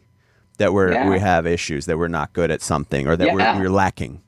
[0.58, 1.08] that we're yeah.
[1.08, 3.56] we have issues, that we're not good at something, or that yeah.
[3.56, 4.20] we're, we're lacking.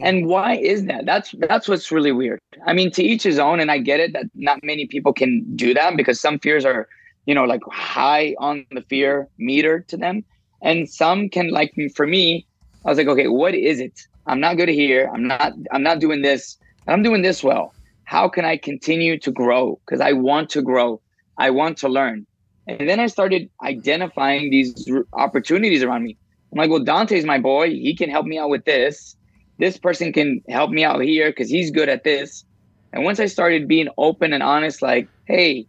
[0.00, 1.06] And why is that?
[1.06, 2.40] That's that's what's really weird.
[2.66, 5.44] I mean, to each his own, and I get it that not many people can
[5.56, 6.88] do that because some fears are,
[7.26, 10.24] you know, like high on the fear meter to them,
[10.62, 12.46] and some can like for me.
[12.84, 14.00] I was like, okay, what is it?
[14.26, 15.10] I'm not good here.
[15.12, 15.52] I'm not.
[15.72, 16.56] I'm not doing this.
[16.86, 17.74] I'm doing this well.
[18.04, 19.78] How can I continue to grow?
[19.84, 21.00] Because I want to grow.
[21.36, 22.26] I want to learn.
[22.66, 26.16] And then I started identifying these opportunities around me.
[26.52, 27.70] I'm like, well, Dante's my boy.
[27.70, 29.16] He can help me out with this
[29.58, 32.44] this person can help me out here because he's good at this.
[32.92, 35.66] And once I started being open and honest, like, hey,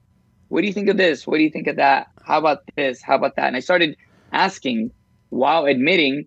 [0.47, 1.27] what do you think of this?
[1.27, 2.07] What do you think of that?
[2.23, 3.01] How about this?
[3.01, 3.47] How about that?
[3.47, 3.97] And I started
[4.31, 4.91] asking
[5.29, 6.25] while admitting,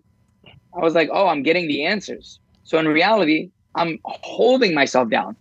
[0.75, 2.39] I was like, oh, I'm getting the answers.
[2.63, 5.35] So in reality, I'm holding myself down.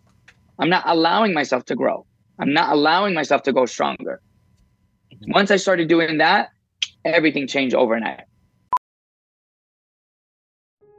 [0.59, 2.07] I'm not allowing myself to grow.
[2.38, 4.20] I'm not allowing myself to go stronger.
[5.29, 6.51] Once I started doing that,
[7.05, 8.25] everything changed overnight.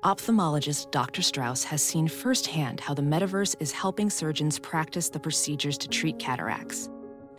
[0.04, 1.22] Ophthalmologist Dr.
[1.22, 6.20] Strauss has seen firsthand how the metaverse is helping surgeons practice the procedures to treat
[6.20, 6.90] cataracts.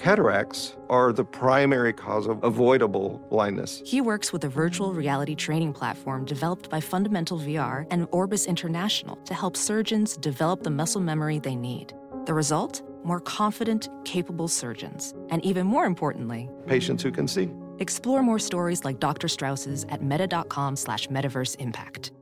[0.04, 3.80] Cataracts are the primary cause of avoidable blindness.
[3.86, 9.16] He works with a virtual reality training platform developed by Fundamental VR and Orbis International
[9.24, 11.94] to help surgeons develop the muscle memory they need.
[12.26, 12.82] The result?
[13.02, 15.14] More confident, capable surgeons.
[15.30, 17.50] And even more importantly, patients who can see.
[17.78, 19.26] Explore more stories like Dr.
[19.26, 22.12] Strauss's at meta.com slash metaverse impact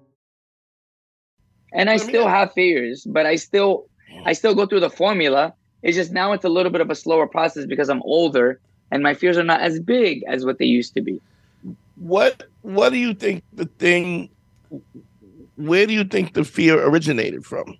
[1.72, 3.86] and I still have fears, but I still
[4.24, 5.54] I still go through the formula.
[5.82, 9.02] It's just now it's a little bit of a slower process because I'm older and
[9.02, 11.20] my fears are not as big as what they used to be.
[11.96, 14.30] What what do you think the thing
[15.56, 17.76] where do you think the fear originated from?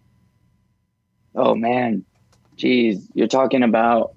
[1.35, 2.05] Oh man.
[2.57, 4.15] Jeez, you're talking about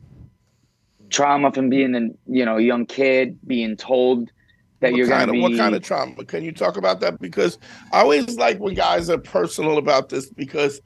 [1.10, 4.30] trauma from being a you know young kid, being told
[4.80, 5.42] that what you're kind of, be...
[5.42, 7.58] what kind of trauma can you talk about that because
[7.92, 10.82] i always like when guys are personal about this because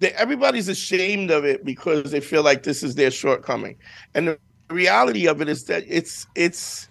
[0.00, 3.76] they, everybody's ashamed of it because they feel like this is their shortcoming.
[4.14, 4.38] And the
[4.70, 6.88] reality of it is that it's it's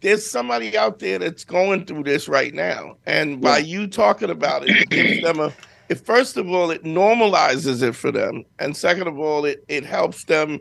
[0.00, 2.96] there's somebody out there that's going through this right now.
[3.06, 5.52] And by you talking about it it gives them a
[5.88, 8.44] it first of all it normalizes it for them.
[8.58, 10.60] And second of all it it helps them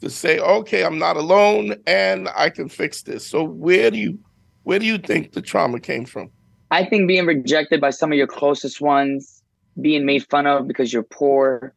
[0.00, 3.26] to say okay i'm not alone and i can fix this.
[3.26, 4.18] So where do you
[4.64, 6.30] where do you think the trauma came from?
[6.70, 9.31] I think being rejected by some of your closest ones,
[9.80, 11.74] being made fun of because you're poor,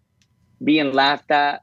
[0.64, 1.62] being laughed at.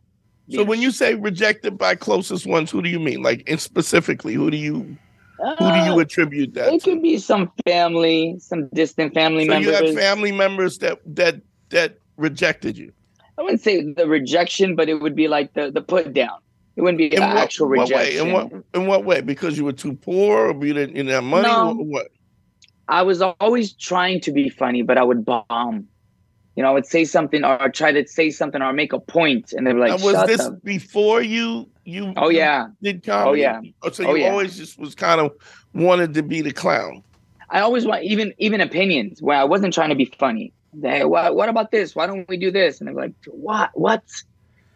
[0.51, 3.23] So when you say rejected by closest ones, who do you mean?
[3.23, 4.97] Like, in specifically, who do you
[5.43, 6.73] uh, who do you uh, attribute that?
[6.73, 6.91] It to?
[6.91, 9.81] could be some family, some distant family so members.
[9.81, 11.41] You have family members that that
[11.71, 12.93] that rejected you.
[13.39, 16.39] I wouldn't say the rejection, but it would be like the the put down.
[16.77, 18.27] It wouldn't be in an what, actual what rejection.
[18.27, 18.29] Way?
[18.29, 19.21] In what in what way?
[19.21, 22.09] Because you were too poor, or you didn't, you didn't have money, no, or what?
[22.89, 25.89] I was always trying to be funny, but I would bomb.
[26.57, 29.53] You know, I would say something or try to say something or make a point,
[29.53, 30.63] and they were like, now, "Was this up.
[30.63, 32.13] before you you?
[32.17, 33.31] Oh yeah, did oh, comedy?
[33.31, 33.61] Oh yeah.
[33.83, 34.31] Oh, so oh, you yeah.
[34.31, 35.33] always just was kind of
[35.73, 37.03] wanted to be the clown.
[37.49, 40.53] I always want even even opinions where I wasn't trying to be funny.
[40.83, 41.95] Hey, what what about this?
[41.95, 42.81] Why don't we do this?
[42.81, 44.03] And they're like, what what?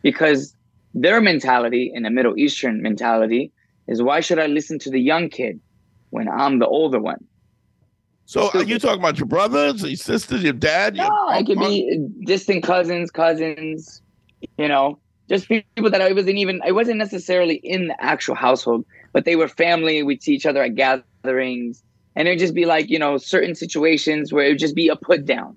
[0.02, 0.54] Because
[0.94, 3.52] their mentality in the Middle Eastern mentality
[3.86, 5.60] is why should I listen to the young kid
[6.10, 7.24] when I'm the older one?
[8.26, 10.96] So are you talking about your brothers, your sisters, your dad?
[10.96, 14.02] Your no, it could be distant cousins, cousins,
[14.58, 18.84] you know, just people that I wasn't even I wasn't necessarily in the actual household,
[19.12, 20.02] but they were family.
[20.02, 21.82] We'd see each other at gatherings.
[22.16, 24.96] And it'd just be like, you know, certain situations where it would just be a
[24.96, 25.54] put down.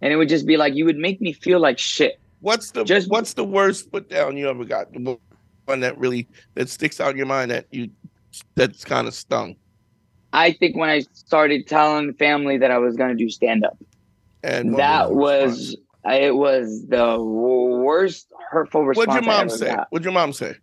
[0.00, 2.20] And it would just be like you would make me feel like shit.
[2.40, 4.92] What's the Just, what's the worst put down you ever got?
[4.92, 5.18] The
[5.64, 7.90] one that really that sticks out in your mind that you
[8.54, 9.56] that's kind of stung.
[10.36, 13.64] I think when I started telling the family that I was going to do stand
[13.64, 13.78] up,
[14.42, 19.08] and that was it was the worst hurtful response.
[19.08, 19.74] What'd your mom say?
[19.74, 19.88] Got.
[19.90, 20.54] What'd your mom say?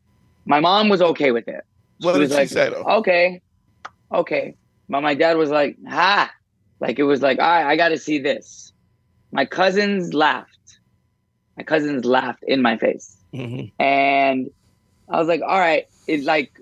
[0.45, 1.65] My mom was okay with it.
[2.01, 2.83] She what did she like, say though?
[2.83, 3.41] Okay,
[4.13, 4.55] okay.
[4.89, 6.31] But my dad was like, "Ha!"
[6.79, 8.71] Like it was like, "All right, I got to see this."
[9.31, 10.53] My cousins laughed
[11.57, 13.17] my cousins laughed in my face.
[13.33, 13.81] Mm-hmm.
[13.81, 14.49] And
[15.09, 16.59] I was like, all right, it's like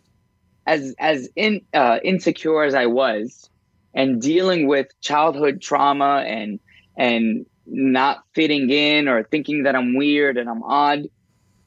[0.72, 3.50] as as in uh, insecure as I was
[3.94, 6.60] and dealing with childhood trauma and
[6.98, 11.08] and not fitting in or thinking that I'm weird and I'm odd,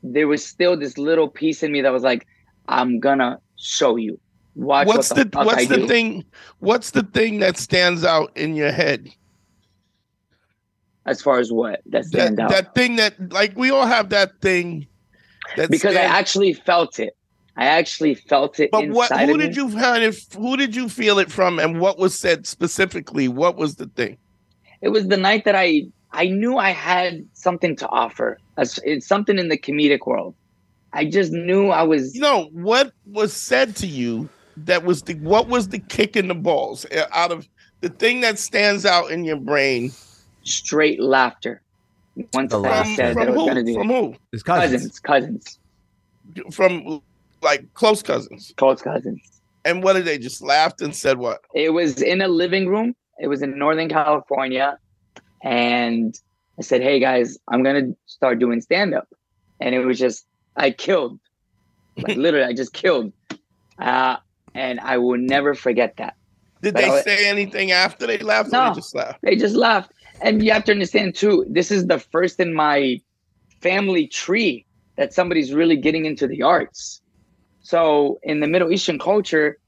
[0.02, 2.26] there was still this little piece in me that was like,
[2.68, 4.18] I'm gonna show you.
[4.55, 5.88] Watch what's what the, the, what's I the do.
[5.88, 6.24] thing?
[6.61, 9.11] What's the thing that stands out in your head?
[11.07, 12.48] as far as what that That stands out.
[12.50, 14.86] that thing that like we all have that thing.
[15.57, 17.14] That because I actually felt it.
[17.57, 19.12] I actually felt it But what?
[19.12, 19.57] Who did me.
[19.57, 20.16] you find it?
[20.36, 21.59] Who did you feel it from?
[21.61, 23.28] And what was said specifically?
[23.28, 24.18] What was the thing?
[24.82, 28.38] it was the night that I I knew I had something to offer.
[28.57, 30.34] As it's something in the comedic world.
[30.92, 34.28] I just knew I was You know what was said to you?
[34.57, 37.48] That was the what was the kick in the balls uh, out of
[37.80, 39.90] the thing that stands out in your brain
[40.44, 41.62] straight laughter.
[42.32, 42.94] Once The I laughter.
[42.94, 43.46] said that I from was who?
[43.48, 43.94] gonna do From it.
[43.94, 44.14] who?
[44.32, 45.00] His cousins.
[45.00, 45.59] cousins, cousins,
[46.52, 47.02] From
[47.45, 48.53] like close cousins.
[48.57, 49.20] close cousins.
[49.64, 51.40] And what did they just laughed and said what?
[51.55, 52.95] It was in a living room.
[53.18, 54.78] It was in Northern California,
[55.42, 56.14] and
[56.59, 59.09] I said, "Hey guys, I'm gonna start doing stand up,"
[59.61, 60.26] and it was just
[60.57, 61.18] I killed,
[61.97, 63.12] like literally, I just killed,
[63.78, 64.16] uh,
[64.55, 66.14] and I will never forget that.
[66.62, 68.68] Did they I- say anything after they laughed or No.
[68.70, 69.18] they just laughed?
[69.22, 71.47] They just laughed, and you have to understand too.
[71.49, 73.01] This is the first in my
[73.61, 74.66] family tree
[74.97, 77.01] that somebody's really getting into the arts.
[77.65, 79.59] So in the Middle Eastern culture,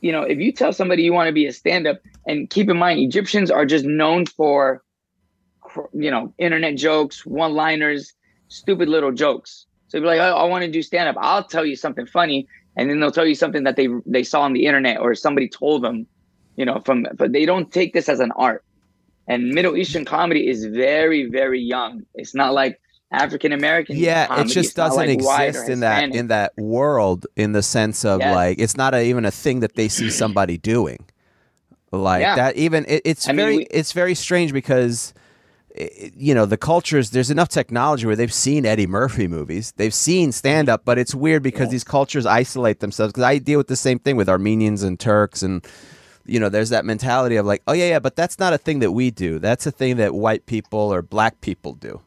[0.00, 2.78] you know, if you tell somebody you want to be a stand-up, and keep in
[2.78, 4.82] mind, Egyptians are just known for,
[5.92, 8.14] you know, internet jokes, one-liners,
[8.48, 9.66] stupid little jokes.
[9.88, 11.16] So you're like, oh, I want to do stand-up.
[11.20, 14.40] I'll tell you something funny, and then they'll tell you something that they they saw
[14.40, 16.06] on the internet or somebody told them,
[16.56, 17.06] you know, from.
[17.14, 18.64] But they don't take this as an art.
[19.28, 22.04] And Middle Eastern comedy is very, very young.
[22.14, 22.80] It's not like
[23.22, 23.96] African American.
[23.96, 28.04] Yeah, it just It's doesn't like exist in that in that world in the sense
[28.04, 28.34] of Yes.
[28.34, 30.98] like it's not a, even a thing that they see somebody doing.
[31.92, 32.36] Like Yeah.
[32.36, 35.14] that even it, it's I mean, very we- it's very strange because
[35.76, 39.94] eh, you know the cultures there's enough technology where they've seen Eddie Murphy movies they've
[39.94, 43.68] seen stand up but it's weird because these cultures isolate themselves because I deal with
[43.68, 45.64] the same thing with Armenians and Turks and
[46.26, 48.78] you know there's that mentality of like oh yeah yeah but that's not a thing
[48.80, 52.00] that we do that's a thing that white people or black people do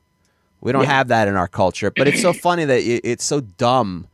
[0.68, 0.90] we don't Yeah.
[0.98, 4.08] have that in our culture but it's so funny that it, it's so dumb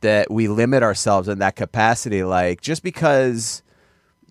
[0.00, 3.62] that we limit ourselves in that capacity like just because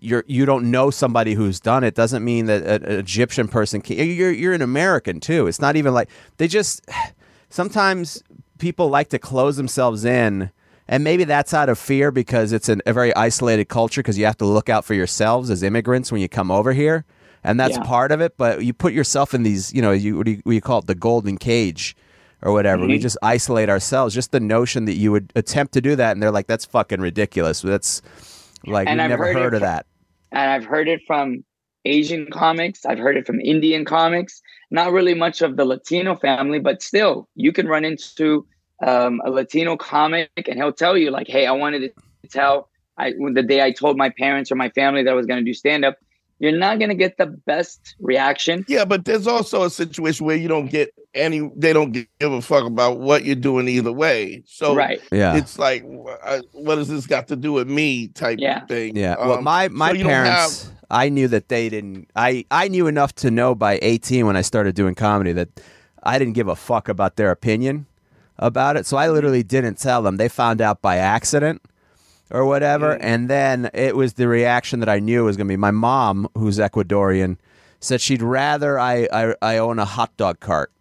[0.00, 3.80] you're you don't know somebody who's done it doesn't mean that an, an Egyptian person
[3.80, 6.08] can you're you're an American too it's not even like
[6.38, 6.86] they just
[7.50, 8.22] sometimes
[8.58, 10.50] people like to close themselves in
[10.88, 14.24] and maybe that's out of fear because it's an, a very isolated culture because you
[14.24, 17.04] have to look out for yourselves as immigrants when you come over here
[17.46, 17.82] and that's Yeah.
[17.84, 20.40] part of it but you put yourself in these you know you what do you,
[20.44, 21.96] what do you call it the golden cage
[22.42, 23.02] or whatever we Mhm.
[23.02, 26.30] just isolate ourselves just the notion that you would attempt to do that and they're
[26.30, 28.02] like that's fucking ridiculous that's
[28.66, 29.86] like And we've I've never heard heard of from- that
[30.32, 31.44] and I've heard it from
[31.84, 32.84] Asian comics.
[32.84, 34.42] I've heard it from Indian comics.
[34.72, 38.44] Not really much of the Latino family, but still, you can run into
[38.84, 42.68] um, a Latino comic, and he'll tell you like, "Hey, I wanted to tell
[42.98, 45.44] I the day I told my parents or my family that I was going to
[45.44, 45.96] do stand up."
[46.38, 48.64] You're not going to get the best reaction.
[48.68, 51.50] Yeah, but there's also a situation where you don't get any.
[51.56, 54.42] They don't give a fuck about what you're doing either way.
[54.46, 55.00] So right.
[55.10, 58.08] yeah it's like, what does this got to do with me?
[58.08, 58.66] Type Yeah.
[58.66, 58.96] thing.
[58.96, 59.16] Yeah.
[59.18, 62.10] Well, Um, my my so you don't parents, I knew that they didn't.
[62.14, 65.48] I I knew enough to know by 18 when I started doing comedy that
[66.02, 67.86] I didn't give a fuck about their opinion
[68.38, 68.84] about it.
[68.84, 70.18] So I literally didn't tell them.
[70.18, 71.62] They found out by accident
[72.30, 75.56] or whatever, and then it was the reaction that I knew was going to be.
[75.56, 77.36] My mom, who's Ecuadorian,
[77.80, 80.72] said she'd rather I I, I own a hot dog cart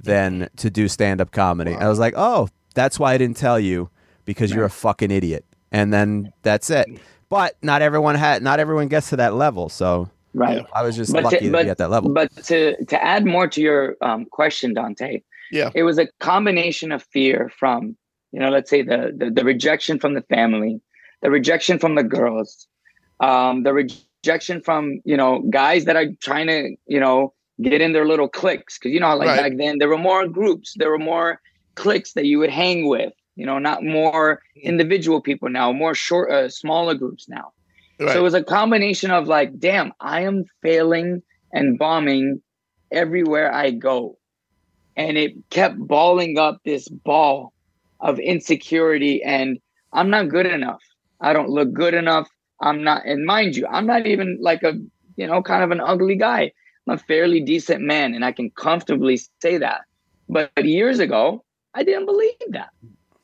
[0.00, 1.74] than to do stand up comedy.
[1.74, 3.88] I was like, oh, that's why I didn't tell you
[4.24, 5.44] because you're a fucking idiot.
[5.72, 6.86] And then that's it.
[7.28, 9.68] But not everyone had not everyone gets to that level.
[9.68, 10.66] So Right.
[10.74, 12.12] I was just But lucky to, to, be at that level.
[12.12, 15.22] but to to add more to your um, question, Dante,
[15.52, 15.70] Yeah.
[15.74, 17.96] it was a combination of fear from
[18.34, 20.80] you know, let's say the the, the rejection from the family,
[21.22, 22.66] the rejection from the girls,
[23.20, 27.32] um, the rejection from you know guys that are trying to you know
[27.62, 29.36] get in their little cliques because you know like Right.
[29.36, 31.40] back then there were more groups, there were more
[31.76, 33.12] cliques that you would hang with.
[33.36, 37.52] You know, not more individual people now, more short, uh, smaller groups now.
[38.00, 38.12] Right.
[38.12, 41.22] So it was a combination of like, damn, I am failing
[41.52, 42.42] and bombing
[42.92, 44.18] everywhere I go.
[44.96, 47.53] And it kept balling up this ball
[48.00, 49.58] of insecurity and
[49.92, 50.82] I'm not good enough.
[51.20, 52.28] I don't look good enough.
[52.60, 54.74] I'm not, and mind you, I'm not even like a,
[55.16, 56.52] you know, kind of an ugly guy.
[56.86, 59.82] I'm a fairly decent man and I can comfortably say that.
[60.28, 62.70] But years ago, I didn't believe that.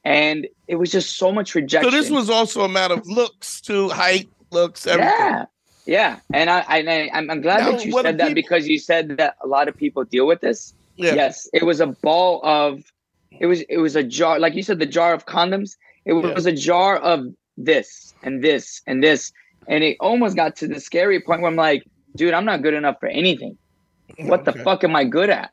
[0.04, 1.90] And it was just so much rejection.
[1.90, 5.12] so this was also a matter of looks too, height, looks, everything.
[5.18, 5.44] Yeah.
[5.86, 8.78] Yeah, and I, I I'm, I'm glad Now, that you said that people- because you
[8.78, 10.72] said that a lot of people deal with this.
[10.96, 11.14] Yeah.
[11.14, 12.84] Yes, it was a ball of,
[13.38, 15.76] it was it was a jar like you said the jar of condoms.
[16.06, 16.34] It Yeah.
[16.34, 17.26] was a jar of
[17.56, 19.32] this and this and this,
[19.68, 21.84] and it almost got to the scary point where I'm like,
[22.16, 23.58] dude, I'm not good enough for anything.
[24.18, 25.50] What the fuck am I good at?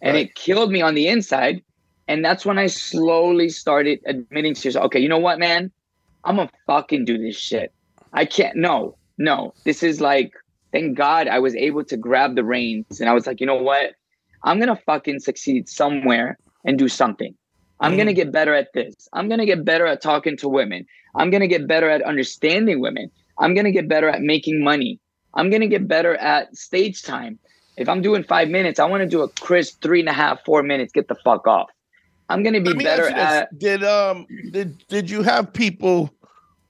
[0.00, 0.26] And Right.
[0.26, 1.62] it killed me on the inside,
[2.08, 5.72] and that's when I slowly started admitting to yourself, okay, you know what, man,
[6.24, 7.72] I'm gonna fucking do this shit.
[8.12, 8.56] I can't.
[8.56, 9.54] No, no.
[9.64, 10.32] This is like,
[10.72, 13.62] thank God I was able to grab the reins, and I was like, you know
[13.62, 13.94] what?
[14.42, 17.34] I'm gonna fucking succeed somewhere and do something.
[17.80, 18.94] I'm gonna get better at this.
[19.12, 20.86] I'm gonna get better at talking to women.
[21.14, 23.10] I'm gonna get better at understanding women.
[23.38, 25.00] I'm gonna get better at making money.
[25.34, 27.38] I'm gonna get better at stage time.
[27.76, 30.44] If I'm doing five minutes, I want to do a crisp three and a half,
[30.44, 30.92] four minutes.
[30.92, 31.68] Get the fuck off.
[32.28, 33.24] I'm gonna be better ask you this.
[33.24, 33.58] at.
[33.58, 36.10] did um did did you have people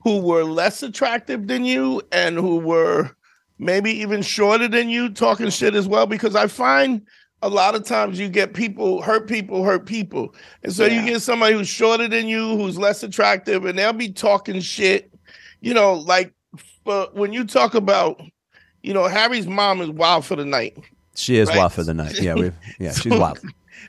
[0.03, 3.11] who were less attractive than you and who were
[3.59, 6.07] maybe even shorter than you talking shit as well?
[6.07, 7.03] Because I find
[7.45, 10.35] a lot of times you get people hurt people hurt people.
[10.63, 14.11] And so you get somebody who's shorter than you, who's less attractive, and they'll be
[14.11, 15.13] talking shit.
[15.61, 16.33] You know, like
[16.85, 18.21] but when you talk about,
[18.83, 20.77] you know, Harry's mom is wild for the night.
[21.15, 21.59] She is Right.
[21.59, 22.19] wild for the night.
[22.21, 23.41] Yeah, we yeah, she's wild.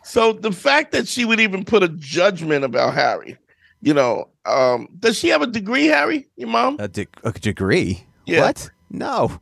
[0.03, 3.37] So the fact that she would even put a judgment about Harry,
[3.81, 6.27] you know, um, does she have a degree, Harry?
[6.35, 6.75] Your mom?
[6.79, 8.05] A, de- a degree?
[8.25, 8.41] Yeah.
[8.41, 8.69] What?
[8.89, 9.39] No.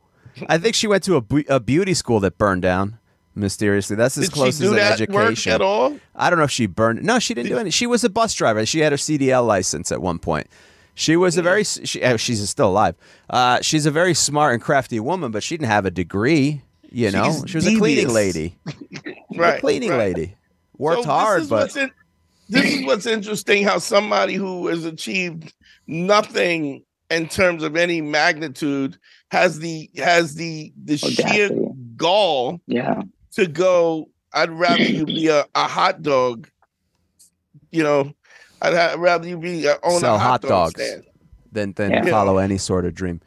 [0.50, 3.00] I think she went to a, bu- a beauty school that burned down
[3.36, 3.96] mysteriously.
[3.96, 5.52] That's as Did close she do as an that work education.
[5.54, 5.98] at all?
[6.16, 7.04] I don't know if she burned.
[7.04, 7.70] No, she didn't do any.
[7.70, 8.66] She was a bus driver.
[8.66, 10.48] She had her CDL license at one point.
[10.96, 11.64] She was a very.
[11.64, 12.96] She, uh, she's still alive.
[13.30, 16.62] Uh, she's a very smart and crafty woman, but she didn't have a degree.
[16.92, 18.56] You know, She's she was a cleaning lady.
[19.36, 19.58] Right.
[19.58, 20.16] a cleaning right.
[20.16, 20.36] lady.
[20.78, 21.92] Worked So hard, this is but what's in,
[22.50, 23.64] this is what's interesting.
[23.64, 25.52] How somebody who has achieved
[25.88, 28.98] nothing in terms of any magnitude
[29.32, 31.50] has the has the the sheer
[31.98, 33.02] gall Yeah.
[33.36, 34.10] To go.
[34.34, 36.48] I'd rather you be a, a hot dog.
[37.72, 38.14] You know,
[38.62, 40.84] I'd ha- rather you be uh, own Sell a hot, hot dog dogs.
[40.84, 41.04] stand.
[41.52, 42.06] than than Yeah.
[42.06, 43.22] follow any sort of dream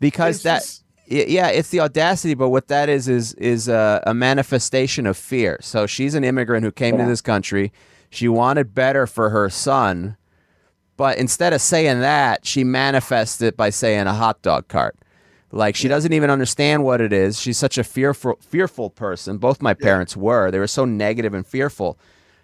[0.00, 4.00] because It's that just- yeah it's the audacity but what that is is is a,
[4.06, 7.72] a manifestation of fear so she's an immigrant who came to this country
[8.10, 10.16] she wanted better for her son
[10.96, 14.96] but instead of saying that she manifests it by saying a hot dog cart
[15.52, 19.60] like she doesn't even understand what it is she's such a fearful fearful person both
[19.60, 21.98] my parents were they were so negative and fearful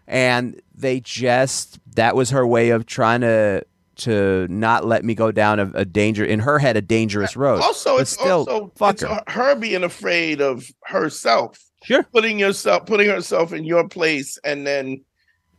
[0.08, 3.64] and they just that was her way of trying to
[3.96, 7.40] to not let me go down a, a danger in her head a dangerous uh,
[7.40, 7.62] road.
[7.62, 9.22] Also, But it's still also fuck her.
[9.26, 11.58] her being afraid of herself.
[11.82, 12.02] Sure.
[12.02, 15.04] putting yourself, putting herself in your place, and then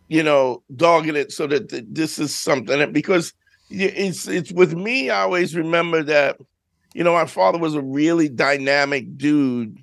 [0.08, 3.34] you know dogging it so that th- this is something that because
[3.70, 5.10] it's it's with me.
[5.10, 6.38] I always remember that
[6.94, 9.78] you know my father was a really dynamic dude,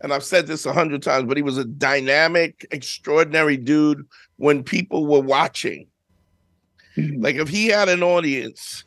[0.00, 4.62] and I've said this a hundred times, but he was a dynamic, extraordinary dude when
[4.62, 5.86] people were watching.
[6.96, 7.22] Mm-hmm.
[7.22, 8.84] Like if he had an audience,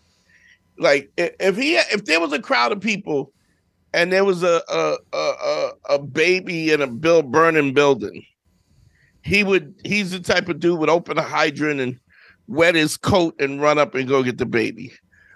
[0.77, 3.31] like if he if there was a crowd of people
[3.93, 8.23] and there was a a a, a, a baby in a bill burning building,
[9.23, 11.99] he would he's the type of dude would open a hydrant and
[12.47, 14.91] wet his coat and run up and go get the baby.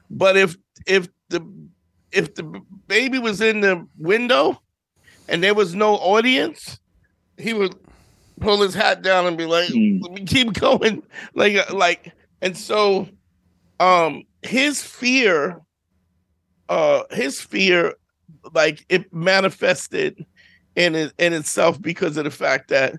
[0.09, 0.55] But if
[0.87, 1.41] if the
[2.11, 2.43] if the
[2.87, 4.61] baby was in the window
[5.27, 6.79] and there was no audience,
[7.37, 7.75] he would
[8.39, 10.01] pull his hat down and be like, Mm.
[10.01, 11.03] "Let me keep going."
[11.33, 13.07] Like uh, like and so
[13.79, 15.61] um his fear
[16.69, 17.93] uh his fear
[18.53, 20.25] like it manifested
[20.75, 22.95] in it in itself because of the fact that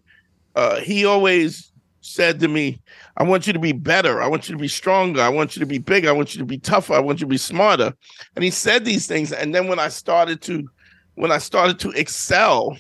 [0.55, 1.72] uh he always
[2.03, 2.81] said to me
[3.17, 4.21] i want you to be better.
[4.21, 5.21] I want you to be stronger.
[5.23, 6.09] I want you to be bigger.
[6.09, 6.95] I want you to be tougher.
[6.95, 7.95] I want you to be smarter.
[8.35, 9.33] And he said these things.
[9.33, 10.69] And then when i started to
[11.15, 12.77] when i started to excel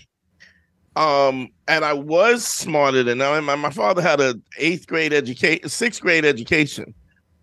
[0.96, 5.68] um and i was smarter than him my, my father had a eighth grade education
[5.68, 6.94] sixth grade education.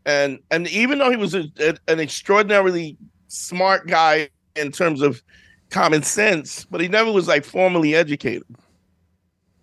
[0.05, 5.21] And and even though he was a, a- an extraordinarily smart guy in terms of
[5.69, 8.43] common sense but he never was like formally educated.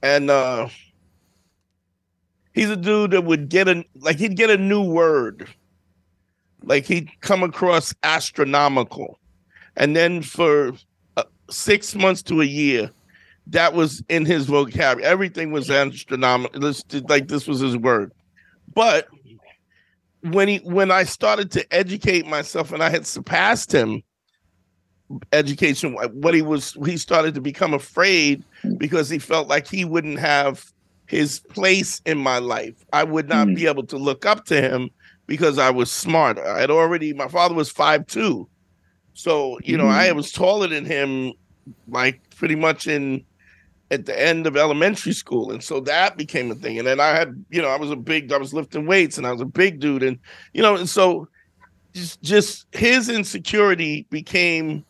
[0.03, 0.69] And uh
[2.57, 5.49] he's a dude that would get a like he'd get a new word.
[6.65, 9.21] Like he'd come across astronomical.
[9.77, 10.73] And then for
[11.17, 12.91] uh, six months to a year
[13.49, 16.73] that was in his vocabulary everything was astronomical.
[17.09, 18.13] Like this was his word.
[18.75, 19.07] But
[20.23, 24.03] when he when i started to educate myself and i had surpassed him
[25.33, 28.43] education what he was he started to become afraid
[28.77, 30.73] because he felt like he wouldn't have
[31.09, 33.55] his place in my life i would not Mm.
[33.55, 34.91] be able to look up to him
[35.27, 38.49] because i was smarter i had already my father was five two
[39.15, 41.33] So, you know, I was taller than him
[41.89, 43.25] like pretty much in
[43.91, 45.51] at the end of elementary school.
[45.53, 46.79] And so that became a thing.
[46.79, 49.27] And then I had, you know, I was a big, I was lifting weights and
[49.27, 50.03] I was a big dude.
[50.03, 50.19] And,
[50.53, 51.29] you know, and so
[51.95, 54.85] just just his insecurity became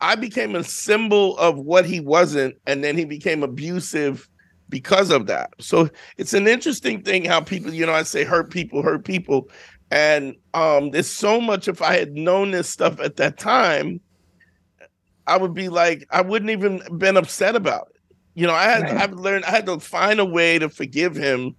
[0.00, 4.28] I became a symbol of what he wasn't, and then he became abusive
[4.72, 5.52] because of that.
[5.60, 9.50] So it's an interesting thing how people, you know, I say hurt people, hurt people.
[9.90, 14.00] And um, there's so much if I had known this stuff at that time,
[15.26, 18.00] I would be like, I wouldn't even been upset about it.
[18.34, 18.94] You know, I had right.
[18.94, 21.54] I've learned I had to find a way to forgive him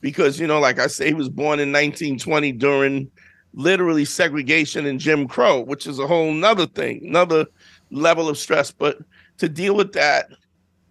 [0.00, 3.08] because, you know, like I say, he was born in 1920 during
[3.54, 7.46] literally segregation and Jim Crow, which is a whole nother thing, another
[7.92, 8.72] level of stress.
[8.72, 8.98] But
[9.36, 10.28] to deal with that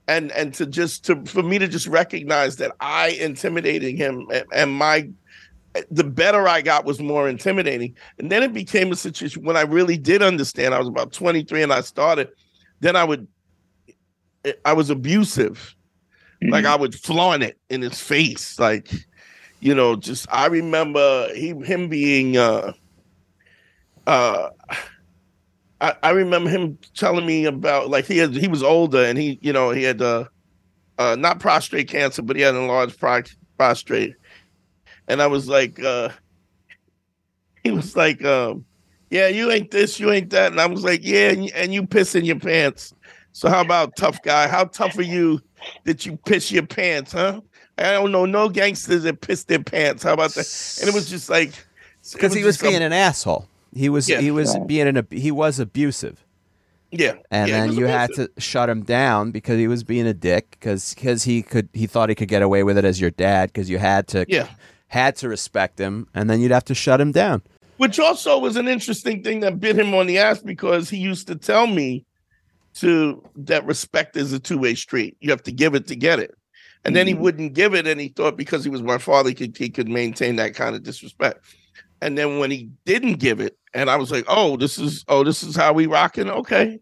[0.08, 4.46] and and to just to for me to just recognize that I intimidating him and,
[4.54, 5.10] and my
[5.92, 7.96] the better I got was more intimidating.
[8.18, 10.74] And then it became a situation when I really did understand.
[10.74, 12.30] I was about 23 and I started,
[12.80, 13.28] then I would
[14.66, 15.76] I was abusive.
[16.42, 16.54] Mm-hmm.
[16.54, 18.60] Like I would flaunt it in his face.
[18.60, 18.92] Like
[19.60, 22.74] you know, just I remember he him being uh
[24.06, 24.50] uh
[25.82, 29.40] I, I remember him telling me about like he had he was older and he
[29.42, 30.26] you know he had uh
[30.98, 34.16] uh not prostate cancer but he had enlarged large pro- prostate
[35.08, 36.10] and I was like uh
[37.64, 38.66] he was like um
[39.10, 41.86] yeah you ain't this you ain't that and I was like yeah and, and you
[41.86, 42.94] piss in your pants
[43.32, 45.42] so how about tough guy how tough are you
[45.84, 47.42] that you piss your pants huh
[47.78, 50.04] I don't know no gangsters that piss their pants.
[50.04, 50.78] How about that?
[50.80, 51.52] And it was just like
[52.14, 53.48] because he was being a, an asshole.
[53.74, 54.20] He was yeah.
[54.20, 54.64] he was yeah.
[54.64, 56.24] being an he was abusive.
[56.92, 57.90] Yeah, and yeah, then you abusive.
[57.90, 61.70] had to shut him down because he was being a dick because because he could
[61.74, 64.26] he thought he could get away with it as your dad because you had to
[64.28, 64.48] yeah
[64.88, 67.42] had to respect him and then you'd have to shut him down.
[67.78, 71.28] Which also was an interesting thing that bit him on the ass because he used
[71.28, 72.06] to tell me
[72.76, 75.18] to that respect is a two way street.
[75.20, 76.34] You have to give it to get it.
[76.86, 77.24] And then he mm-hmm.
[77.24, 79.90] wouldn't give it, and he thought because he was my father, he could he could
[79.90, 81.44] maintain that kind of disrespect.
[82.02, 85.24] And then when he didn't give it, and I was like, "Oh, this is oh,
[85.24, 86.80] this is how we rocking." Okay.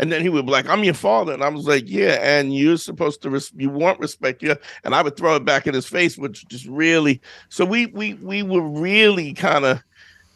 [0.00, 2.54] And then he would be like, "I'm your father," and I was like, "Yeah." And
[2.54, 4.54] you're supposed to res- you want respect, yeah.
[4.84, 7.20] And I would throw it back in his face, which just really.
[7.48, 9.82] So we we we were really kind of,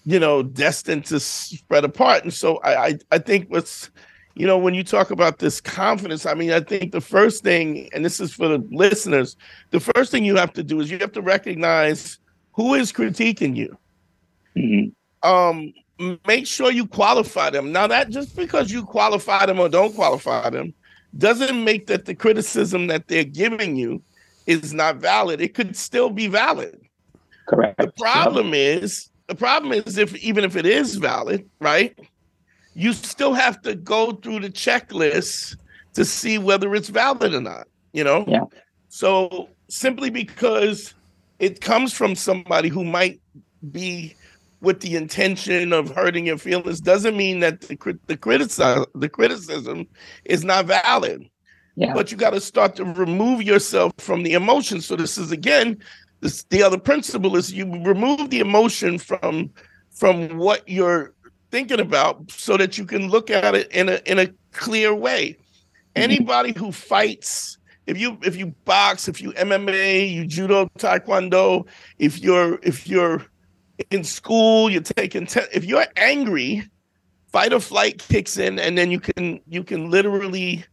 [0.04, 2.24] you know, destined to spread apart.
[2.24, 3.90] And so I I, I think what's
[4.34, 7.88] you know, when you talk about this confidence, I mean, I think the first thing,
[7.92, 9.36] and this is for the listeners,
[9.70, 12.18] the first thing you have to do is you have to recognize
[12.52, 13.76] who is critiquing you.
[14.56, 15.28] Mm-hmm.
[15.28, 15.72] Um,
[16.26, 17.72] make sure you qualify them.
[17.72, 20.74] Now, that just because you qualify them or don't qualify them
[21.16, 24.02] doesn't make that the criticism that they're giving you
[24.46, 25.40] is not valid.
[25.40, 26.80] It could still be valid.
[27.48, 27.78] Correct.
[27.78, 28.82] The problem yep.
[28.82, 31.96] is the problem is if even if it is valid, right?
[32.74, 35.56] you still have to go through the checklist
[35.94, 38.24] to see whether it's valid or not, you know?
[38.26, 38.44] Yeah.
[38.88, 40.94] So simply because
[41.38, 43.20] it comes from somebody who might
[43.70, 44.14] be
[44.62, 49.86] with the intention of hurting your feelings doesn't mean that the, the criticism the criticism
[50.24, 51.28] is not valid.
[51.74, 51.94] Yeah.
[51.94, 54.80] But you got to start to remove yourself from the emotion.
[54.80, 55.82] So this is again,
[56.20, 59.50] this the other principle is you remove the emotion from
[59.90, 61.12] from what you're
[61.50, 65.30] thinking about so that you can look at it in a in a clear way.
[65.30, 66.02] Mm-hmm.
[66.02, 71.66] Anybody who fights, if you if you box, if you MMA, you judo, taekwondo,
[71.98, 73.26] if you're if you're
[73.90, 76.64] in school, you're taking te- if you're angry,
[77.32, 80.64] fight or flight kicks in, and then you can you can literally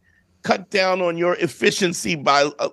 [0.42, 2.70] cut down on your efficiency by a,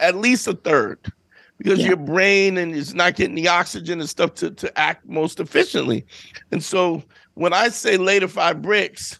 [0.00, 1.12] at least a third
[1.58, 1.88] because yeah.
[1.88, 6.06] your brain and is not getting the oxygen and stuff to, to act most efficiently.
[6.52, 7.02] And so
[7.34, 9.18] when I say lay the five bricks,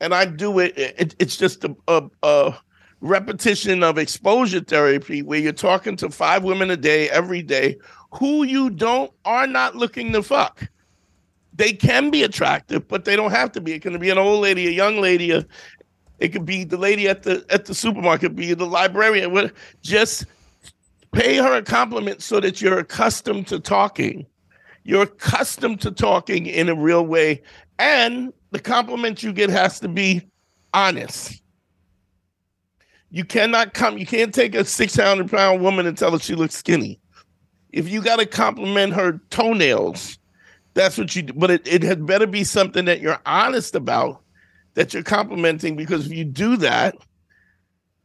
[0.00, 2.54] and I do it, it it's just a, a, a,
[3.00, 7.76] repetition of exposure therapy where you're talking to five women a day every day
[8.16, 10.68] who you don't are not looking to fuck.
[11.52, 13.72] They can be attractive, but they don't have to be.
[13.72, 15.46] It can be an old lady, a young lady, a,
[16.18, 19.50] it could be the lady at the at the supermarket, be the librarian.
[19.82, 20.26] Just
[21.12, 24.26] pay her a compliment so that you're accustomed to talking
[24.84, 27.42] you're accustomed to talking in a real way,
[27.78, 30.22] and the compliment you get has to be
[30.72, 31.42] honest.
[33.10, 36.54] You cannot come, you can't take a 600 pound woman and tell her she looks
[36.54, 37.00] skinny.
[37.74, 40.16] If you got to compliment her toenails,
[40.74, 41.32] that's what you do.
[41.32, 44.22] But it, it had better be something that you're honest about,
[44.74, 46.94] that you're complimenting, because if you do that,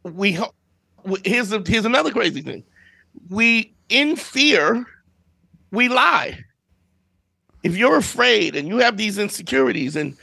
[0.04, 0.40] we
[1.24, 2.64] here's a, here's another crazy thing.
[3.30, 4.86] We in fear,
[5.72, 6.44] we lie.
[7.64, 10.16] if you're afraid and you have these insecurities, and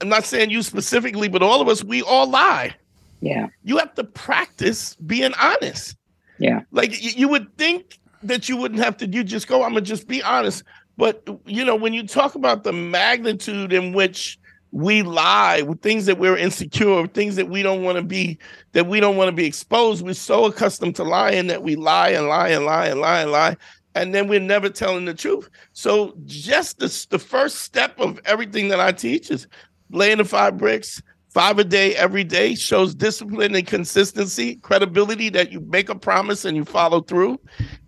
[0.00, 2.74] I'm not saying you specifically, but all of us, we all lie.
[3.20, 3.48] Yeah.
[3.64, 5.96] You have to practice being honest.
[6.38, 6.60] Yeah.
[6.70, 10.08] Like you would think that you wouldn't have to, you just go, I'm gonna just
[10.08, 10.62] be honest.
[10.96, 14.38] But you know, when you talk about the magnitude in which
[14.72, 18.38] we lie with things that we're insecure, things that we don't want to be,
[18.72, 22.10] that we don't want to be exposed, we're so accustomed to lying that we lie
[22.10, 23.56] and lie and lie and lie and lie.
[23.94, 25.48] And then we're never telling the truth.
[25.72, 29.46] So just the, the first step of everything that I teach is
[29.90, 35.52] laying the five bricks, five a day every day shows discipline and consistency, credibility that
[35.52, 37.38] you make a promise and you follow through.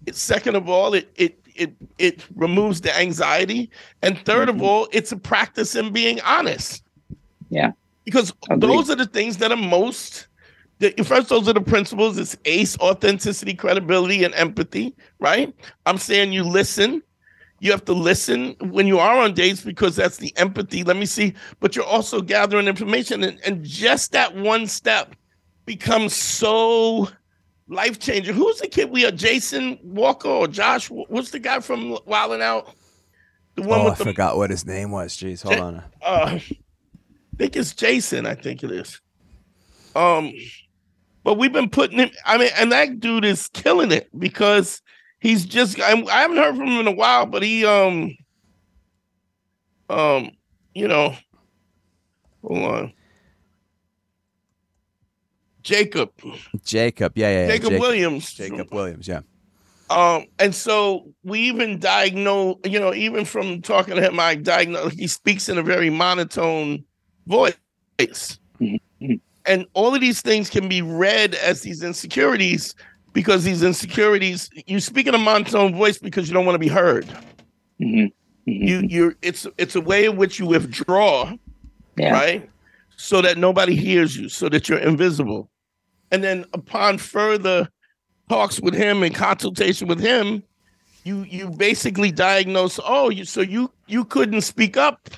[0.06, 3.70] It, second of all, it it it it removes the anxiety,
[4.02, 4.64] and 3rd of mm-hmm.
[4.64, 6.82] all, it's a practice in being honest.
[7.50, 7.72] Yeah.
[8.04, 8.62] Because Agreed.
[8.62, 10.28] those are the things that are most.
[10.78, 12.16] The, first, those are the principles.
[12.16, 14.94] It's ACE, authenticity, credibility, and empathy.
[15.18, 15.54] Right?
[15.84, 17.02] I'm saying you listen.
[17.60, 20.82] You have to listen when you are on dates because that's the empathy.
[20.82, 21.34] Let me see.
[21.60, 25.14] But you're also gathering information, and, and just that one step
[25.66, 27.08] becomes so
[27.68, 28.34] life changing.
[28.34, 29.10] Who's the kid we are?
[29.10, 30.88] Jason Walker or Josh?
[30.90, 32.74] What's the guy from Wild 'N Out?
[33.56, 35.14] The one Oh, I the forgot what his name was.
[35.16, 35.76] Jeez, hold Ja- on.
[36.02, 36.42] uh, I
[37.36, 38.24] think it's Jason.
[38.26, 39.00] I think it is.
[39.94, 40.32] Um,
[41.24, 42.10] but we've been putting him.
[42.24, 44.80] I mean, and that dude is killing it because
[45.20, 45.80] he's just.
[45.80, 48.16] I, I haven't heard from him in a while, but he um
[49.88, 50.32] um
[50.74, 51.14] you know,
[52.42, 52.92] hold on,
[55.62, 56.10] Jacob
[56.64, 57.12] Jacob.
[57.14, 57.56] Yeah, yeah, yeah.
[57.56, 59.06] Jacob, Williams Jacob Williams.
[59.06, 59.20] Yeah.
[59.90, 64.92] Um, and so we even diagnose, you know, even from talking to him, I diagnose
[64.92, 66.84] he speaks in a very monotone
[67.26, 68.38] voice.
[69.46, 72.76] And all of these things can be read as these insecurities
[73.12, 76.68] because these insecurities, you speak in a monotone voice because you don't want to be
[76.68, 77.06] heard.
[77.80, 78.12] Mhm.
[78.46, 81.32] You you're it's it's a way in which you withdraw,
[81.96, 82.12] Yeah.
[82.12, 82.50] right?
[82.96, 85.50] So that nobody hears you, so that you're invisible.
[86.10, 87.68] And then upon further
[88.28, 90.42] talks with him and consultation with him,
[91.04, 95.08] you you basically diagnose, oh, you so you you couldn't speak up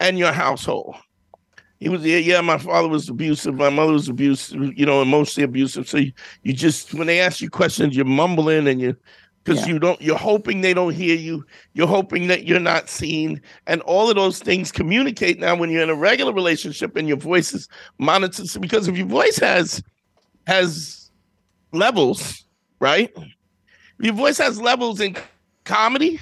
[0.00, 0.96] in your household.
[1.78, 5.44] He was yeah, yeah, my father was abusive, my mother was abusive, you know, emotionally
[5.44, 5.88] abusive.
[5.88, 6.12] So you,
[6.42, 8.96] you just when they ask you questions, you're mumbling and you
[9.44, 9.74] because Yeah.
[9.74, 13.82] you don't you're hoping they don't hear you, you're hoping that you're not seen, and
[13.82, 17.52] all of those things communicate now when you're in a regular relationship and your voice
[17.52, 17.68] is
[17.98, 18.48] monitored.
[18.60, 19.82] Because if your voice has
[20.46, 21.10] has
[21.72, 22.44] levels,
[22.80, 23.12] right?
[23.16, 25.14] If your voice has levels in
[25.64, 26.20] comedy,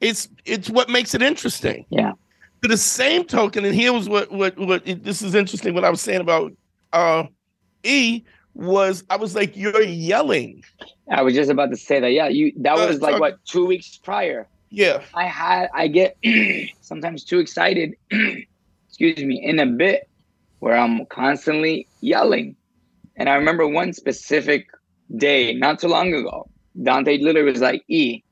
[0.00, 1.86] it's it's what makes it interesting.
[1.90, 2.12] Yeah.
[2.62, 5.74] To the same token, and here was what what what this is interesting.
[5.74, 6.52] What I was saying about
[6.92, 7.24] uh
[7.82, 8.22] E
[8.54, 10.62] was I was like, you're yelling.
[11.10, 12.12] I was just about to say that.
[12.12, 12.52] Yeah, you.
[12.58, 14.46] That Uh, was like talk- what two weeks prior.
[14.70, 15.02] Yeah.
[15.14, 15.68] I had.
[15.74, 16.16] I get
[16.80, 17.94] sometimes too excited.
[18.88, 19.42] excuse me.
[19.42, 20.08] In a bit
[20.60, 22.54] where I'm constantly yelling,
[23.16, 24.68] and I remember one specific
[25.16, 26.48] day not too long ago.
[26.80, 28.22] Dante literally was like, "E,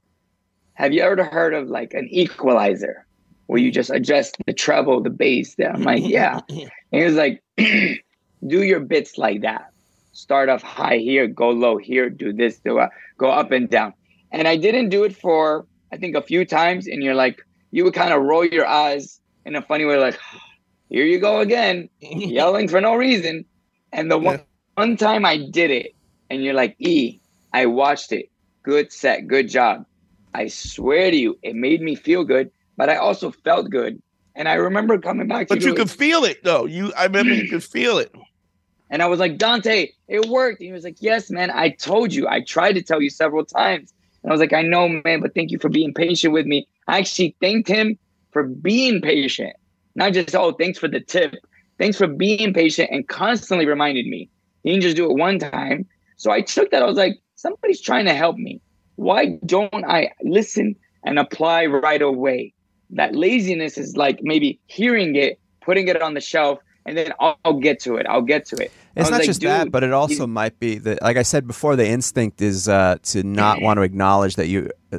[0.74, 3.04] have you ever heard of like an equalizer?"
[3.50, 5.56] Where you just adjust the treble, the bass.
[5.56, 6.38] There, I'm like, yeah.
[6.48, 9.70] And he was like, do your bits like that.
[10.12, 13.92] Start off high here, go low here, do this, do that, go up and down.
[14.30, 17.40] And I didn't do it for I think a few times, and you're like,
[17.72, 20.16] you would kind of roll your eyes in a funny way, like,
[20.88, 23.44] here you go again, yelling for no reason.
[23.92, 24.44] And the one, Yeah.
[24.76, 25.96] one time I did it,
[26.30, 27.18] and you're like, E,
[27.52, 28.30] I watched it.
[28.62, 29.86] Good set, good job.
[30.34, 34.00] I swear to you, it made me feel good, but I also felt good.
[34.34, 36.64] And I remember coming back to But you it, could feel it though.
[36.64, 38.10] You I remember you could feel it.
[38.90, 40.60] and I was like, Dante, it worked.
[40.60, 42.26] And he was like, Yes, man, I told you.
[42.26, 43.92] I tried to tell you several times.
[44.22, 46.66] And I was like, I know, man, but thank you for being patient with me.
[46.88, 47.98] I actually thanked him
[48.30, 49.52] for being patient.
[49.94, 51.34] Not just, oh, thanks for the tip.
[51.76, 54.30] Thanks for being patient and constantly reminded me.
[54.62, 55.86] He didn't just do it one time.
[56.16, 56.82] So I took that.
[56.82, 58.62] I was like, somebody's trying to help me.
[58.96, 62.54] Why don't I listen and apply right away?
[62.92, 67.38] That laziness is like maybe hearing it, putting it on the shelf, and then I'll,
[67.44, 68.06] I'll get to it.
[68.06, 68.72] I'll get to it.
[68.96, 71.76] It's not like, just that, but it also might be that, like I said before,
[71.76, 74.70] the instinct is uh, to not want to acknowledge that you.
[74.92, 74.98] Uh,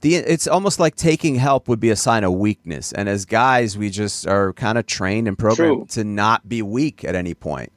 [0.00, 3.78] the it's almost like taking help would be a sign of weakness, and as guys,
[3.78, 6.02] we just are kind of trained and programmed True.
[6.02, 7.72] to not be weak at any point.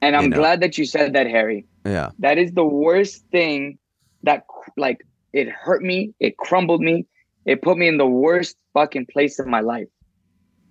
[0.00, 0.36] And I'm you know.
[0.36, 1.66] glad that you said that, Harry.
[1.84, 3.78] Yeah, That is the worst thing
[4.22, 4.44] that
[4.76, 7.06] like it hurt me, it crumbled me,
[7.44, 9.88] it put me in the worst fucking place in my life.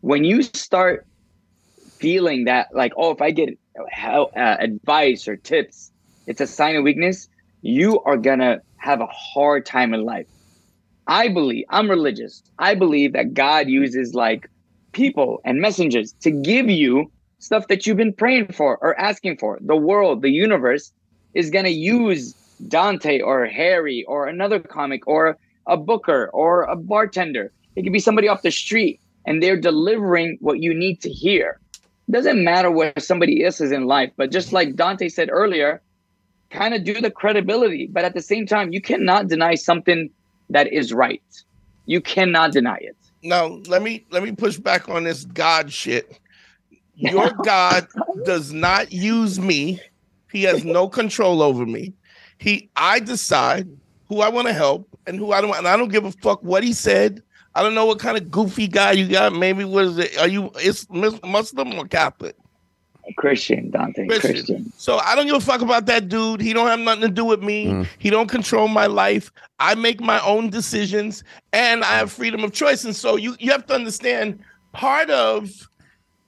[0.02, 1.06] When you start
[2.00, 3.58] feeling that like, oh, if I get
[3.90, 5.92] hel- uh, advice or tips,
[6.28, 7.28] it's a sign of weakness,
[7.62, 10.28] you are gonna have a hard time in life.
[11.08, 12.44] I believe I'm religious.
[12.60, 14.50] I believe that God uses like
[14.92, 19.58] people and messengers to give you stuff that you've been praying for or asking for.
[19.62, 20.92] The world, the universe
[21.34, 22.36] is going to use
[22.68, 25.38] Dante or Harry or another comic or
[25.68, 27.52] a booker or a bartender.
[27.76, 31.60] It could be somebody off the street and they're delivering what you need to hear.
[32.08, 35.82] It doesn't matter where somebody else is in life, but just like Dante said earlier,
[36.50, 37.88] kind of do the credibility.
[37.88, 40.10] But at the same time, you cannot deny something
[40.50, 41.22] that is right.
[41.86, 42.96] You cannot deny it.
[43.24, 46.20] Now, let me let me push back on this God shit.
[46.96, 47.88] Your God
[48.24, 49.82] does not use me.
[50.32, 51.94] He has no control over me.
[52.38, 53.68] He I decide
[54.08, 56.44] who I want to help and who I don't and I don't give a fuck
[56.44, 57.24] what he said.
[57.56, 59.34] I don't know what kind of goofy guy you got.
[59.34, 60.18] Maybe what is it?
[60.20, 62.36] Are you is Muslim or Catholic?
[63.16, 64.06] Christian, Dante.
[64.06, 64.32] Christian.
[64.32, 64.74] Christian.
[64.78, 66.42] So I don't give a fuck about that dude.
[66.42, 67.68] He don't have nothing to do with me.
[67.68, 67.88] Mm.
[67.98, 69.32] He don't control my life.
[69.60, 72.84] I make my own decisions and I have freedom of choice.
[72.84, 74.40] And so you you have to understand
[74.74, 75.50] part of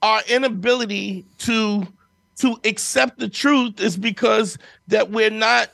[0.01, 1.85] our inability to
[2.37, 4.57] to accept the truth is because
[4.87, 5.69] that we're not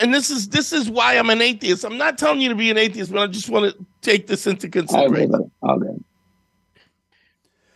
[0.00, 1.84] and this is this is why I'm an atheist.
[1.84, 4.46] I'm not telling you to be an atheist, but I just want to take this
[4.46, 5.50] into consideration.
[5.62, 5.98] Okay.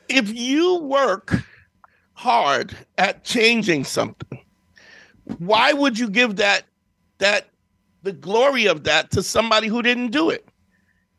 [0.09, 1.43] If you work
[2.13, 4.39] hard at changing something,
[5.39, 6.65] why would you give that
[7.19, 7.49] that
[8.03, 10.47] the glory of that to somebody who didn't do it?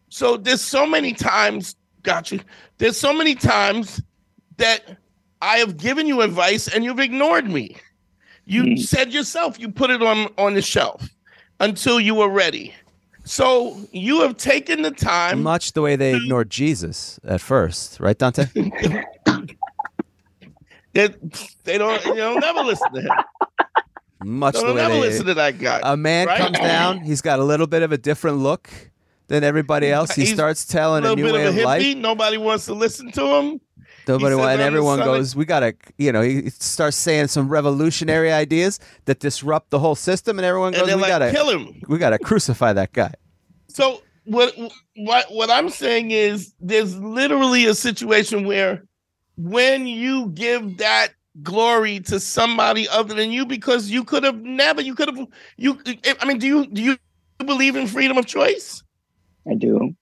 [0.10, 2.40] So there's so many times, got you.
[2.78, 4.02] There's so many times
[4.58, 4.98] that
[5.42, 7.76] I have given you advice and you've ignored me.
[8.46, 8.80] You mm.
[8.80, 11.10] said yourself you put it on on the shelf
[11.60, 12.74] until you were ready.
[13.24, 15.42] So you have taken the time.
[15.42, 18.46] Much the way they to, ignored Jesus at first, right, Dante?
[20.94, 21.10] they,
[21.64, 22.06] they don't.
[22.06, 23.10] You know, never listen to him.
[24.24, 25.82] Much the way never they listen to that guy.
[25.84, 26.40] A man right?
[26.40, 27.00] comes down.
[27.00, 28.70] He's got a little bit of a different look
[29.28, 30.14] than everybody else.
[30.14, 31.98] He he's starts telling a, a new way of, of life.
[31.98, 33.62] Nobody wants to listen to him.
[34.08, 39.20] Nobody and everyone goes, we gotta, you know, he starts saying some revolutionary ideas that
[39.20, 41.82] disrupt the whole system, and everyone goes, and we like, gotta kill him.
[41.88, 43.14] We gotta crucify that guy.
[43.68, 44.56] So what
[44.96, 48.84] what what I'm saying is, there's literally a situation where
[49.38, 51.10] when you give that
[51.44, 55.28] glory to somebody other than you, because you could have never, you could have,
[55.58, 55.80] you.
[56.22, 56.98] I mean, do you do you
[57.40, 58.82] believe in freedom of choice?
[59.50, 59.96] I do.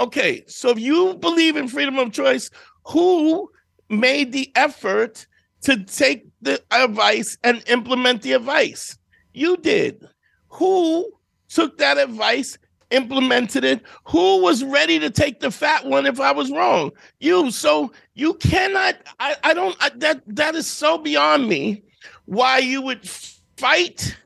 [0.00, 2.50] Okay, so if you believe in freedom of choice,
[2.88, 3.50] who
[3.88, 5.26] made the effort
[5.62, 8.98] to take the advice and implement the advice?
[9.32, 10.08] You did.
[10.48, 11.10] Who
[11.48, 12.58] took that advice,
[12.90, 13.82] implemented it?
[14.04, 16.90] Who was ready to take the fat one if I was wrong?
[17.20, 17.50] You.
[17.50, 18.96] So you cannot.
[19.20, 19.76] I, I don't.
[19.80, 21.82] I, that that is so beyond me.
[22.24, 23.08] Why you would
[23.56, 24.16] fight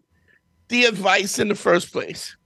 [0.68, 2.36] the advice in the first place?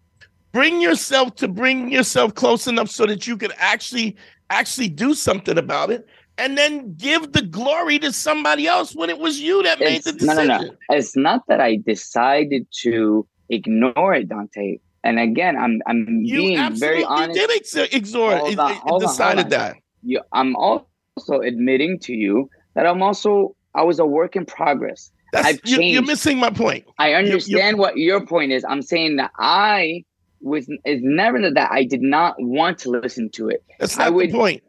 [0.52, 4.16] Bring yourself to bring yourself close enough so that you could actually
[4.50, 6.06] actually do something about it
[6.38, 10.04] and then give the glory to somebody else when it was you that it's, made
[10.04, 10.48] the decision.
[10.48, 10.74] No, no, no.
[10.90, 14.78] It's not that I decided to ignore it, Dante.
[15.04, 17.38] And again, I'm I'm you being very honest.
[17.38, 18.58] You did ex- ignore it.
[18.58, 19.76] On, it decided on, that.
[20.02, 25.12] You, I'm also admitting to you that I'm also I was a work in progress.
[25.32, 25.94] That's, I've changed.
[25.94, 26.86] You're missing my point.
[26.98, 28.64] I understand you're, you're, what your point is.
[28.68, 30.04] I'm saying that I
[30.40, 33.64] was is never that I did not want to listen to it.
[33.78, 34.62] That's not I would, the point.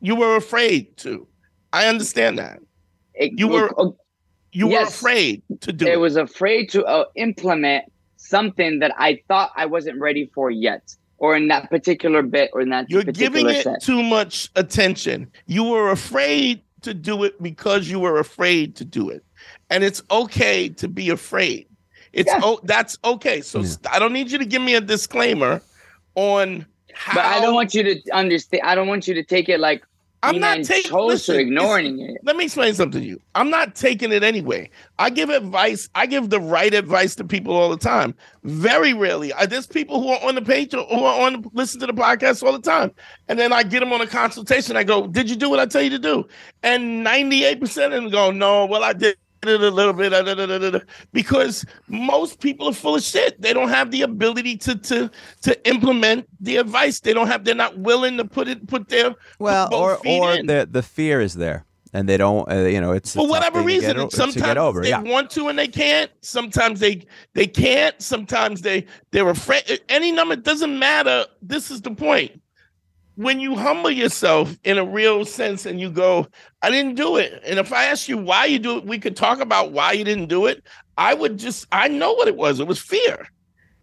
[0.00, 1.26] You were afraid to.
[1.72, 2.60] I understand that.
[3.14, 3.90] It, you were uh,
[4.52, 5.92] you yes, were afraid to do it.
[5.92, 7.84] It was afraid to uh, implement
[8.16, 12.60] something that I thought I wasn't ready for yet, or in that particular bit, or
[12.60, 12.90] in that.
[12.90, 13.82] You're giving it set.
[13.82, 15.30] too much attention.
[15.46, 19.24] You were afraid to do it because you were afraid to do it,
[19.68, 21.66] and it's okay to be afraid.
[22.12, 22.40] It's yeah.
[22.42, 23.40] oh, that's okay.
[23.40, 23.74] So yeah.
[23.90, 25.62] I don't need you to give me a disclaimer
[26.14, 26.66] on.
[26.92, 28.62] How, but I don't want you to understand.
[28.64, 29.84] I don't want you to take it like
[30.22, 32.18] I'm not taking listen, ignoring it.
[32.22, 33.20] Let me explain something to you.
[33.34, 34.68] I'm not taking it anyway.
[34.98, 35.88] I give advice.
[35.94, 38.14] I give the right advice to people all the time.
[38.44, 39.32] Very rarely.
[39.32, 41.94] I, there's people who are on the page or who are on listen to the
[41.94, 42.92] podcast all the time,
[43.28, 44.76] and then I get them on a consultation.
[44.76, 46.28] I go, "Did you do what I tell you to do?"
[46.62, 49.16] And 98 percent of them go, "No, well I did."
[49.48, 53.40] It a little bit because most people are full of shit.
[53.40, 55.10] They don't have the ability to to
[55.42, 57.00] to implement the advice.
[57.00, 57.44] They don't have.
[57.44, 60.46] They're not willing to put it put their well, or or in.
[60.46, 61.64] the the fear is there.
[61.92, 64.10] And they don't, uh, you know, it's for whatever reason.
[64.10, 64.80] Sometimes over.
[64.80, 65.02] they yeah.
[65.02, 66.08] want to and they can't.
[66.20, 68.00] Sometimes they they can't.
[68.00, 69.80] Sometimes they they're afraid.
[69.88, 71.26] Any number doesn't matter.
[71.42, 72.40] This is the point
[73.16, 76.26] when you humble yourself in a real sense and you go,
[76.62, 77.42] I didn't do it.
[77.44, 80.04] And if I ask you why you do it, we could talk about why you
[80.04, 80.64] didn't do it.
[80.96, 82.60] I would just, I know what it was.
[82.60, 83.28] It was fear.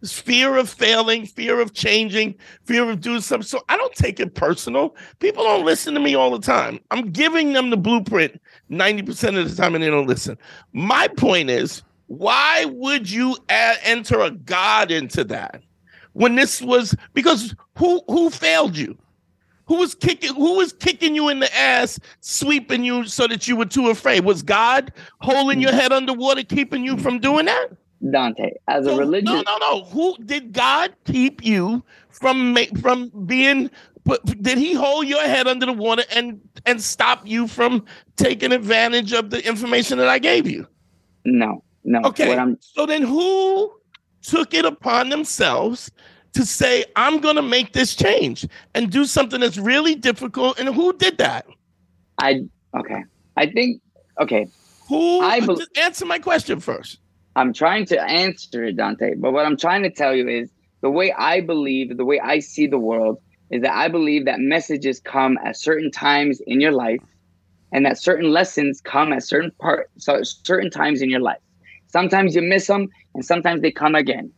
[0.00, 3.46] It's fear of failing, fear of changing, fear of doing something.
[3.46, 4.94] So I don't take it personal.
[5.18, 6.78] People don't listen to me all the time.
[6.90, 10.38] I'm giving them the blueprint 90% of the time and they don't listen.
[10.72, 15.62] My point is, why would you add, enter a God into that?
[16.12, 18.96] When this was because who who failed you?
[19.68, 23.54] Who was kicking who was kicking you in the ass, sweeping you so that you
[23.54, 24.24] were too afraid?
[24.24, 27.68] Was God holding your head underwater, keeping you from doing that?
[28.10, 29.84] Dante, as a religious No, no, no.
[29.84, 33.70] Who did God keep you from from being?
[34.40, 37.84] Did He hold your head under the water and and stop you from
[38.16, 40.66] taking advantage of the information that I gave you?
[41.26, 42.00] No, no.
[42.04, 42.42] Okay.
[42.60, 43.70] So then, who
[44.22, 45.90] took it upon themselves
[46.34, 50.58] to say, "I'm going to make this change and do something that's really difficult"?
[50.58, 51.46] And who did that?
[52.18, 52.42] I
[52.76, 53.04] okay.
[53.36, 53.80] I think
[54.20, 54.46] okay.
[54.88, 55.20] Who?
[55.20, 56.98] I uh, bel- just answer my question first.
[57.36, 59.14] I'm trying to answer it, Dante.
[59.14, 60.50] But what I'm trying to tell you is
[60.80, 63.18] the way I believe, the way I see the world,
[63.50, 67.00] is that I believe that messages come at certain times in your life,
[67.72, 71.40] and that certain lessons come at certain part, so certain times in your life.
[71.86, 74.32] Sometimes you miss them, and sometimes they come again.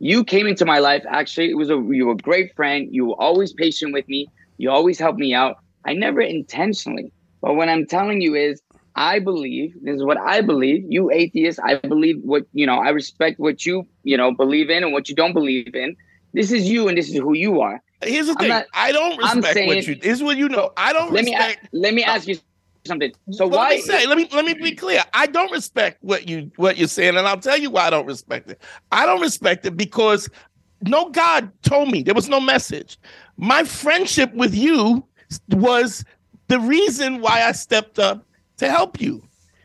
[0.00, 1.04] You came into my life.
[1.08, 2.88] Actually, it was a you were a great friend.
[2.90, 4.26] You were always patient with me.
[4.58, 5.56] You always helped me out.
[5.86, 7.12] I never intentionally.
[7.42, 8.60] But what I'm telling you is
[8.96, 10.84] I believe this is what I believe.
[10.88, 12.78] You atheist, I believe what you know.
[12.78, 15.94] I respect what you you know believe in and what you don't believe in.
[16.32, 17.80] This is you, and this is who you are.
[18.02, 18.48] Here's the I'm thing.
[18.48, 19.94] not- I don't respect saying- what you.
[19.96, 20.70] This is what you know.
[20.78, 22.36] I don't Let me a- let me ask you
[22.86, 23.12] something.
[23.32, 23.68] So Well, why?
[23.70, 24.06] Let me say.
[24.06, 25.02] Let me let me be clear.
[25.14, 28.06] I don't respect what you what you're saying, and I'll tell you why I don't
[28.06, 28.60] respect it.
[28.92, 30.28] I don't respect it because
[30.82, 32.98] no God told me there was no message.
[33.36, 35.04] My friendship with you
[35.50, 36.04] was
[36.48, 38.24] the reason why I stepped up
[38.58, 39.22] to help you.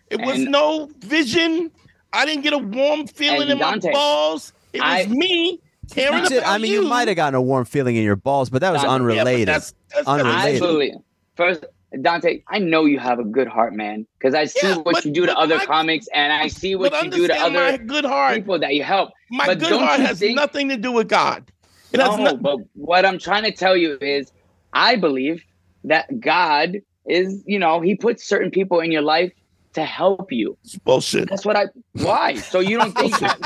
[0.10, 1.72] It was And- no vision.
[2.14, 4.54] I didn't get a warm feeling And in my balls.
[4.72, 5.60] It was I- me
[5.92, 8.16] caring You did- about I mean, you, might have gotten a warm feeling in your
[8.16, 9.48] balls, but that was Yeah, but Yeah, but unrelated.
[9.48, 10.62] that's, that's Unrelated.
[10.62, 10.94] believe
[11.36, 11.66] first,
[12.02, 12.42] Dante.
[12.50, 15.12] I know you have a good heart, man, because I see Yeah, what but- you
[15.12, 18.36] do to other my- comics, and I see what you do to other good heart.
[18.36, 19.12] people that you help.
[19.32, 21.52] My But good don't heart has think- nothing to do with God.
[21.94, 24.32] It has no, but what I'm trying to tell you is,
[24.74, 25.44] I believe
[25.86, 29.32] that God is, you know, He puts certain people in your life
[29.74, 30.58] to help you.
[30.64, 31.30] It's bullshit.
[31.30, 31.66] That's what I.
[31.94, 32.36] Why?
[32.36, 33.38] So you don't think that?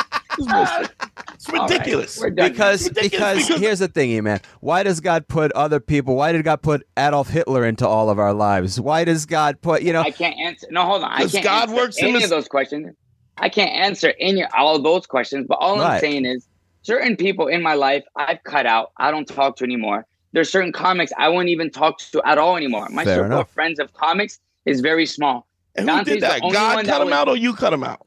[0.47, 0.89] It's.
[1.39, 2.19] It's ridiculous.
[2.19, 2.51] we're done.
[2.51, 4.41] because ridiculous because because- here's the thing, E man.
[4.59, 6.17] Why does God put other people?
[6.17, 8.77] Why did God put Adolf Hitler into all of our lives?
[8.77, 10.01] Why does God put you know?
[10.01, 10.67] I can't answer.
[10.69, 11.11] No, hold on.
[11.13, 12.93] I can't God answer works in any the- of those questions.
[13.37, 15.45] I can't answer any all of those questions.
[15.47, 15.93] But all Right.
[15.93, 16.45] I'm saying is,
[16.81, 18.91] certain people in my life I've cut out.
[18.97, 20.05] I don't talk to anymore.
[20.33, 22.89] There's certain comics I won't even talk to at all anymore.
[22.91, 23.47] My Fair circle enough.
[23.47, 25.47] of friends of comics is very small.
[25.75, 26.41] And who Dante's did the that?
[26.43, 28.05] only God one cut that him was- out or you cut him out?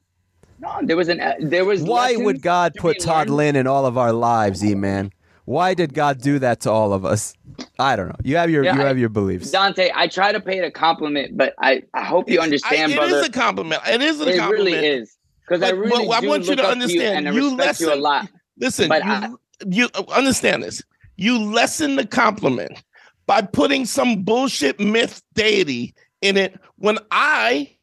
[0.62, 1.82] No, there was an uh, there was.
[1.82, 3.28] Why lessons would God put Todd.
[3.28, 5.10] Lynn in all of our lives, E man?
[5.44, 7.34] Why did God do that to all of us?
[7.80, 8.14] I don't know.
[8.22, 9.50] You have your Yeah, you I- have your beliefs.
[9.50, 12.94] Dante, I try to pay it a compliment, but I, I hope you understand, I,
[12.94, 13.16] it brother.
[13.16, 13.82] is a compliment.
[13.88, 14.52] It is a it compliment.
[14.76, 17.56] really is because I really but I want you look to up understand, and you
[17.56, 18.28] respect you a listen- lot.
[18.58, 19.30] Listen, But you, I-
[19.68, 20.80] you understand this.
[21.16, 22.80] You lessen the compliment
[23.26, 27.76] by putting some bullshit myth deity in it when I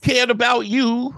[0.00, 1.14] cared about you.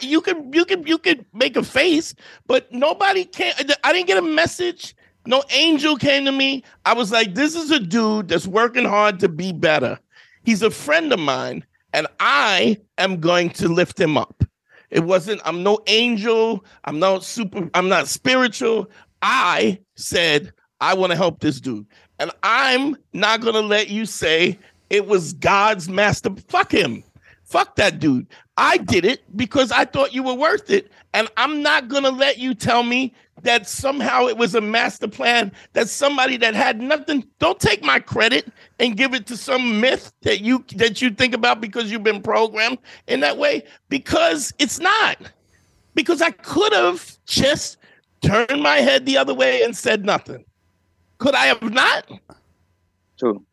[0.00, 2.14] You could you could you could make a face,
[2.46, 3.54] but nobody can
[3.84, 4.94] I didn't get a message.
[5.26, 6.64] No angel came to me.
[6.86, 9.98] I was like, this is a dude that's working hard to be better.
[10.44, 14.42] He's a friend of mine, and I am going to lift him up.
[14.90, 16.64] It wasn't, I'm no angel.
[16.84, 18.90] I'm not super, I'm not spiritual.
[19.20, 21.86] I said, I want to help this dude.
[22.18, 24.58] And I'm not going to let you say
[24.90, 26.30] it was God's master.
[26.48, 27.04] Fuck him.
[27.44, 28.26] Fuck that dude.
[28.58, 30.90] I did it because I thought you were worth it.
[31.14, 35.06] And I'm not going to let you tell me that somehow it was a master
[35.06, 37.24] plan, that somebody that had nothing.
[37.38, 41.34] Don't take my credit and give it to some myth that you that you think
[41.34, 45.18] about because you've been programmed in that way because it's not.
[45.94, 47.76] Because I could have just
[48.22, 50.44] turned my head the other way and said nothing.
[51.18, 52.10] Could I have not?
[53.20, 53.44] True.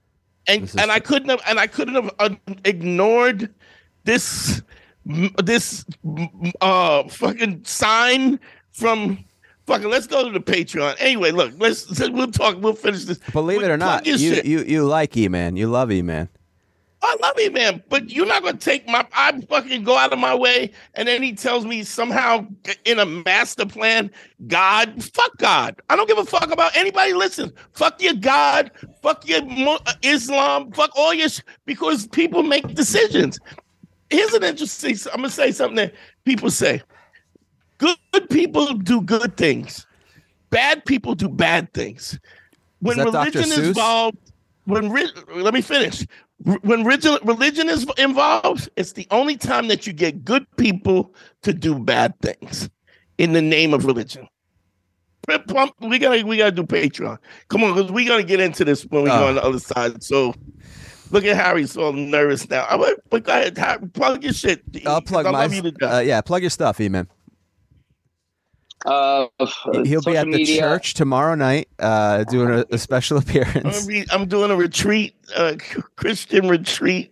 [0.47, 2.29] and This is and I couldn't have and I couldn't have uh,
[2.63, 3.53] ignored
[4.03, 4.63] this
[5.05, 5.85] this
[6.61, 8.39] uh fucking sign
[8.71, 9.23] from
[9.67, 10.95] fucking let's go to the Patreon.
[10.99, 13.19] Anyway, look, let's we'll talk we'll finish this.
[13.31, 14.45] Believe it or not, you shit.
[14.45, 15.55] you you like E man.
[15.55, 16.29] You love E man.
[17.05, 19.05] I love you, man, but you're not gonna take my.
[19.13, 22.47] I fucking go out of my way, and then he tells me somehow
[22.83, 24.09] in a master plan,
[24.47, 25.79] God, fuck God.
[25.89, 27.13] I don't give a fuck about anybody.
[27.13, 28.71] Listen, fuck your God,
[29.03, 29.41] fuck your
[30.01, 33.37] Islam, fuck all your sh- because people make decisions.
[34.15, 34.95] Here's an interesting.
[35.11, 35.93] I'm gonna say something that
[36.25, 36.81] people say.
[37.77, 39.85] Good, good people do good things.
[40.49, 42.17] bad people do bad things.
[42.79, 44.17] When religion is involved,
[44.65, 46.05] when re- let me finish.
[46.61, 51.13] When religion, religion is involved, it's the only time that you get good people
[51.43, 52.69] to do bad things
[53.17, 54.27] in the name of religion.
[55.27, 57.17] We gotta we gotta do Patreon.
[57.49, 59.19] Come on, because we gotta get into this when we Oh.
[59.19, 60.03] go on the other side.
[60.03, 60.33] So
[61.11, 62.65] look at Harry so nervous now.
[62.69, 64.63] I'm like, but go ahead, Harry, plug your shit.
[64.85, 65.47] I'll plug I my.
[65.47, 65.95] to.
[65.95, 67.07] Uh, yeah, plug your stuff, E man.
[68.85, 69.25] Uh,
[69.83, 73.85] He'll be at the media, church tomorrow night, uh, doing a, a special I'm, appearance.
[73.87, 75.55] be- I'm doing a retreat, uh,
[75.95, 77.11] Christian retreat.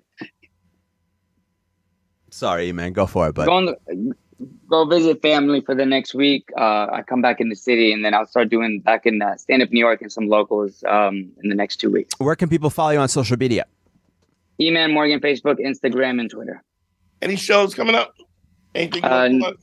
[2.30, 3.76] Sorry, E man, go for it, but Go, on,
[4.70, 6.50] go visit family for the next week.
[6.58, 9.36] Uh, I come back in the city, and then I'll start doing back in uh,
[9.38, 12.14] stand up New York and some locals um, in the next two weeks.
[12.20, 13.66] where can people follow you on social media?
[14.72, 16.64] Eman Morgan, Facebook, Instagram, and Twitter.
[17.22, 18.14] Any shows coming up?
[18.76, 19.04] Anything?
[19.04, 19.54] Uh, coming up?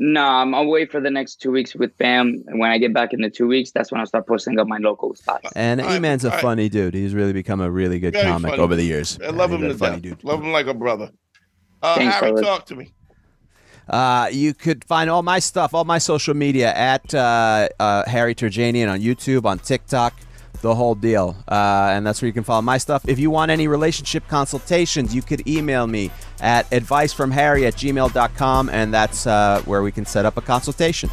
[0.00, 2.42] No, I'm away for the next two weeks with fam.
[2.48, 4.66] And when I get back in the two weeks, that's when I'll start posting up
[4.66, 5.52] my local spots.
[5.54, 6.42] And All right, E man's a all right.
[6.42, 6.94] funny dude.
[6.94, 8.62] He's really become a really good Very comic funny.
[8.62, 9.18] over the years.
[9.24, 10.24] I love Yeah, him he's to a funny dude.
[10.24, 11.10] Love him like a brother.
[11.80, 12.40] Uh, Thanks, Harry, fellas.
[12.44, 12.92] talk to me.
[13.88, 18.34] Uh, you could find all my stuff, all my social media at uh, uh, Harry
[18.34, 20.14] Terjanian on YouTube, on TikTok,
[20.64, 21.36] the whole deal.
[21.46, 23.06] Uh, and that's where you can follow my stuff.
[23.06, 26.10] If you want any relationship consultations, you could email me
[26.40, 31.10] at advicefromharry at gmail.com, and that's uh, where we can set up a consultation.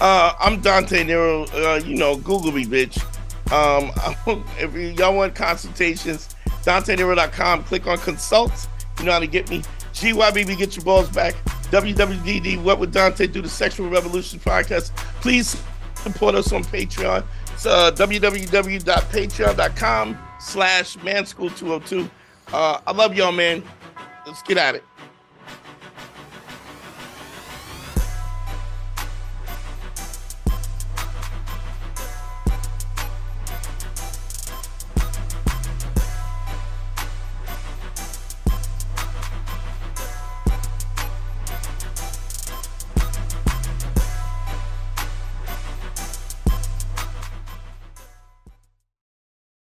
[0.00, 1.46] Uh, I'm Dante Nero.
[1.46, 2.96] Uh, you know, Google me, bitch.
[3.52, 3.90] Um,
[4.58, 6.28] if y'all want consultations,
[6.62, 7.64] DanteNero.com.
[7.64, 8.68] Click on consult.
[9.00, 9.62] You know how to get me.
[9.94, 11.34] GYBB, get your balls back.
[11.70, 13.42] WWDD, What Would Dante Do?
[13.42, 14.94] The Sexual Revolution podcast.
[15.20, 15.60] Please
[15.96, 17.24] support us on Patreon.
[17.56, 22.10] It's uh, www.patreon.com slash manschool202.
[22.52, 23.62] Uh, I love y'all, man.
[24.26, 24.84] Let's get at it.